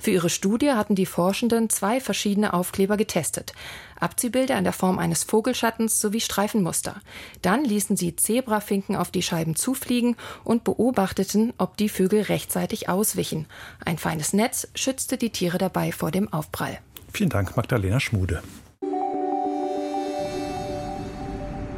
Für 0.00 0.10
ihre 0.10 0.30
Studie 0.30 0.72
hatten 0.72 0.96
die 0.96 1.06
Forschenden 1.06 1.70
zwei 1.70 2.00
verschiedene 2.00 2.54
Aufkleber 2.54 2.96
getestet. 2.96 3.52
Abziehbilder 4.00 4.58
in 4.58 4.64
der 4.64 4.72
Form 4.72 4.98
eines 4.98 5.22
Vogelschattens 5.22 6.00
sowie 6.00 6.20
Streifenmuster. 6.20 7.00
Dann 7.40 7.64
ließen 7.64 7.96
sie 7.96 8.16
Zebrafinken 8.16 8.96
auf 8.96 9.12
die 9.12 9.22
Scheiben 9.22 9.54
zufliegen 9.54 10.16
und 10.42 10.64
beobachteten, 10.64 11.52
ob 11.56 11.76
die 11.76 11.88
Vögel 11.88 12.22
rechtzeitig 12.22 12.88
auswichen. 12.88 13.46
Ein 13.84 13.96
feines 13.96 14.32
Netz 14.32 14.68
schützte 14.74 15.16
die 15.16 15.30
Tiere 15.30 15.58
dabei 15.58 15.92
vor 15.92 16.10
dem 16.10 16.32
Aufprall. 16.32 16.80
Vielen 17.16 17.30
Dank, 17.30 17.56
Magdalena 17.56 18.00
Schmude. 18.00 18.42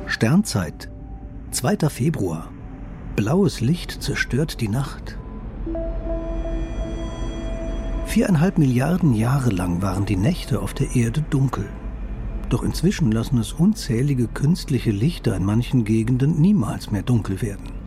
Sternzeit, 0.07 0.88
2. 1.51 1.90
Februar. 1.90 2.51
Blaues 3.16 3.61
Licht 3.61 4.03
zerstört 4.03 4.62
die 4.62 4.68
Nacht. 4.68 5.18
Viereinhalb 8.07 8.57
Milliarden 8.57 9.14
Jahre 9.14 9.51
lang 9.51 9.83
waren 9.83 10.07
die 10.07 10.16
Nächte 10.16 10.62
auf 10.62 10.72
der 10.72 10.96
Erde 10.96 11.22
dunkel. 11.29 11.68
Doch 12.49 12.62
inzwischen 12.62 13.12
lassen 13.12 13.37
es 13.37 13.53
unzählige 13.53 14.29
künstliche 14.29 14.90
Lichter 14.90 15.37
in 15.37 15.44
manchen 15.44 15.85
Gegenden 15.85 16.40
niemals 16.40 16.90
mehr 16.90 17.03
dunkel 17.03 17.42
werden. 17.42 17.86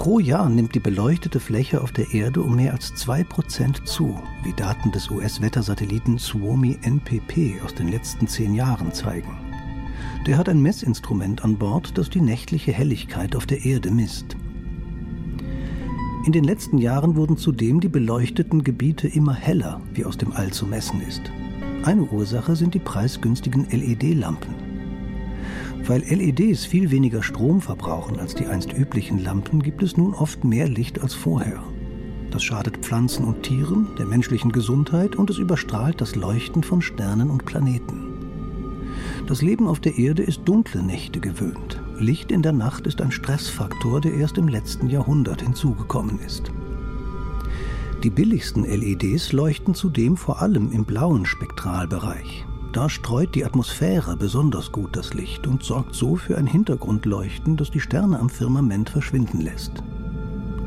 Pro 0.00 0.18
Jahr 0.18 0.48
nimmt 0.48 0.74
die 0.74 0.80
beleuchtete 0.80 1.40
Fläche 1.40 1.82
auf 1.82 1.92
der 1.92 2.14
Erde 2.14 2.40
um 2.40 2.56
mehr 2.56 2.72
als 2.72 2.94
2% 2.94 3.84
zu, 3.84 4.18
wie 4.42 4.54
Daten 4.54 4.90
des 4.92 5.10
US-Wettersatelliten 5.10 6.16
Suomi 6.16 6.78
NPP 6.80 7.60
aus 7.62 7.74
den 7.74 7.88
letzten 7.88 8.26
zehn 8.26 8.54
Jahren 8.54 8.94
zeigen. 8.94 9.36
Der 10.26 10.38
hat 10.38 10.48
ein 10.48 10.62
Messinstrument 10.62 11.44
an 11.44 11.58
Bord, 11.58 11.98
das 11.98 12.08
die 12.08 12.22
nächtliche 12.22 12.72
Helligkeit 12.72 13.36
auf 13.36 13.44
der 13.44 13.62
Erde 13.66 13.90
misst. 13.90 14.38
In 16.24 16.32
den 16.32 16.44
letzten 16.44 16.78
Jahren 16.78 17.14
wurden 17.14 17.36
zudem 17.36 17.80
die 17.80 17.90
beleuchteten 17.90 18.64
Gebiete 18.64 19.06
immer 19.06 19.34
heller, 19.34 19.82
wie 19.92 20.06
aus 20.06 20.16
dem 20.16 20.32
All 20.32 20.50
zu 20.50 20.64
messen 20.64 21.02
ist. 21.02 21.30
Eine 21.84 22.04
Ursache 22.04 22.56
sind 22.56 22.72
die 22.72 22.78
preisgünstigen 22.78 23.66
LED-Lampen. 23.70 24.69
Weil 25.90 26.02
LEDs 26.02 26.66
viel 26.66 26.92
weniger 26.92 27.20
Strom 27.20 27.60
verbrauchen 27.60 28.20
als 28.20 28.36
die 28.36 28.46
einst 28.46 28.72
üblichen 28.72 29.18
Lampen, 29.18 29.60
gibt 29.60 29.82
es 29.82 29.96
nun 29.96 30.14
oft 30.14 30.44
mehr 30.44 30.68
Licht 30.68 31.02
als 31.02 31.14
vorher. 31.14 31.64
Das 32.30 32.44
schadet 32.44 32.76
Pflanzen 32.76 33.24
und 33.24 33.42
Tieren, 33.42 33.88
der 33.98 34.06
menschlichen 34.06 34.52
Gesundheit 34.52 35.16
und 35.16 35.30
es 35.30 35.38
überstrahlt 35.38 36.00
das 36.00 36.14
Leuchten 36.14 36.62
von 36.62 36.80
Sternen 36.80 37.28
und 37.28 37.44
Planeten. 37.44 38.04
Das 39.26 39.42
Leben 39.42 39.66
auf 39.66 39.80
der 39.80 39.98
Erde 39.98 40.22
ist 40.22 40.42
dunkle 40.44 40.80
Nächte 40.80 41.18
gewöhnt. 41.18 41.82
Licht 41.98 42.30
in 42.30 42.42
der 42.42 42.52
Nacht 42.52 42.86
ist 42.86 43.00
ein 43.00 43.10
Stressfaktor, 43.10 44.00
der 44.00 44.14
erst 44.14 44.38
im 44.38 44.46
letzten 44.46 44.90
Jahrhundert 44.90 45.42
hinzugekommen 45.42 46.20
ist. 46.20 46.52
Die 48.04 48.10
billigsten 48.10 48.62
LEDs 48.62 49.32
leuchten 49.32 49.74
zudem 49.74 50.16
vor 50.16 50.40
allem 50.40 50.70
im 50.70 50.84
blauen 50.84 51.26
Spektralbereich. 51.26 52.46
Da 52.72 52.88
streut 52.88 53.34
die 53.34 53.44
Atmosphäre 53.44 54.16
besonders 54.16 54.70
gut 54.70 54.94
das 54.94 55.12
Licht 55.12 55.48
und 55.48 55.64
sorgt 55.64 55.94
so 55.94 56.14
für 56.14 56.38
ein 56.38 56.46
Hintergrundleuchten, 56.46 57.56
das 57.56 57.72
die 57.72 57.80
Sterne 57.80 58.20
am 58.20 58.30
Firmament 58.30 58.90
verschwinden 58.90 59.40
lässt. 59.40 59.82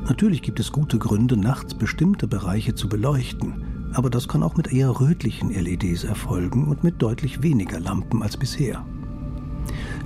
Natürlich 0.05 0.41
gibt 0.41 0.59
es 0.59 0.73
gute 0.73 0.97
Gründe, 0.97 1.37
nachts 1.37 1.73
bestimmte 1.73 2.27
Bereiche 2.27 2.75
zu 2.75 2.89
beleuchten, 2.89 3.89
aber 3.93 4.09
das 4.09 4.27
kann 4.27 4.43
auch 4.43 4.57
mit 4.57 4.73
eher 4.73 4.99
rötlichen 4.99 5.49
LEDs 5.49 6.03
erfolgen 6.03 6.67
und 6.67 6.83
mit 6.83 7.01
deutlich 7.01 7.41
weniger 7.41 7.79
Lampen 7.79 8.21
als 8.21 8.35
bisher. 8.35 8.85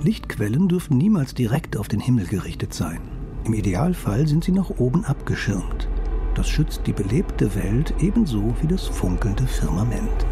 Lichtquellen 0.04 0.68
dürfen 0.68 0.98
niemals 0.98 1.34
direkt 1.34 1.76
auf 1.76 1.88
den 1.88 1.98
Himmel 1.98 2.26
gerichtet 2.26 2.74
sein. 2.74 3.00
Im 3.44 3.54
Idealfall 3.54 4.28
sind 4.28 4.44
sie 4.44 4.52
nach 4.52 4.70
oben 4.70 5.04
abgeschirmt. 5.04 5.88
Das 6.36 6.48
schützt 6.48 6.82
die 6.86 6.92
belebte 6.92 7.56
Welt 7.56 7.92
ebenso 7.98 8.54
wie 8.60 8.68
das 8.68 8.86
funkelnde 8.86 9.48
Firmament. 9.48 10.26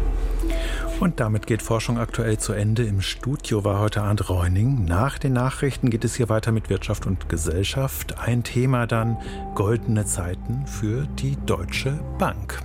Und 0.99 1.19
damit 1.19 1.45
geht 1.45 1.61
Forschung 1.61 1.99
aktuell 1.99 2.39
zu 2.39 2.53
Ende. 2.53 2.83
Im 2.83 3.01
Studio 3.01 3.63
war 3.63 3.79
heute 3.79 4.01
Arndt 4.01 4.29
Reuning. 4.29 4.85
Nach 4.85 5.19
den 5.19 5.33
Nachrichten 5.33 5.91
geht 5.91 6.03
es 6.03 6.15
hier 6.15 6.27
weiter 6.27 6.51
mit 6.51 6.71
Wirtschaft 6.71 7.05
und 7.05 7.29
Gesellschaft. 7.29 8.17
Ein 8.17 8.43
Thema 8.43 8.87
dann 8.87 9.17
goldene 9.53 10.05
Zeiten 10.05 10.65
für 10.65 11.05
die 11.19 11.37
Deutsche 11.45 11.99
Bank. 12.17 12.63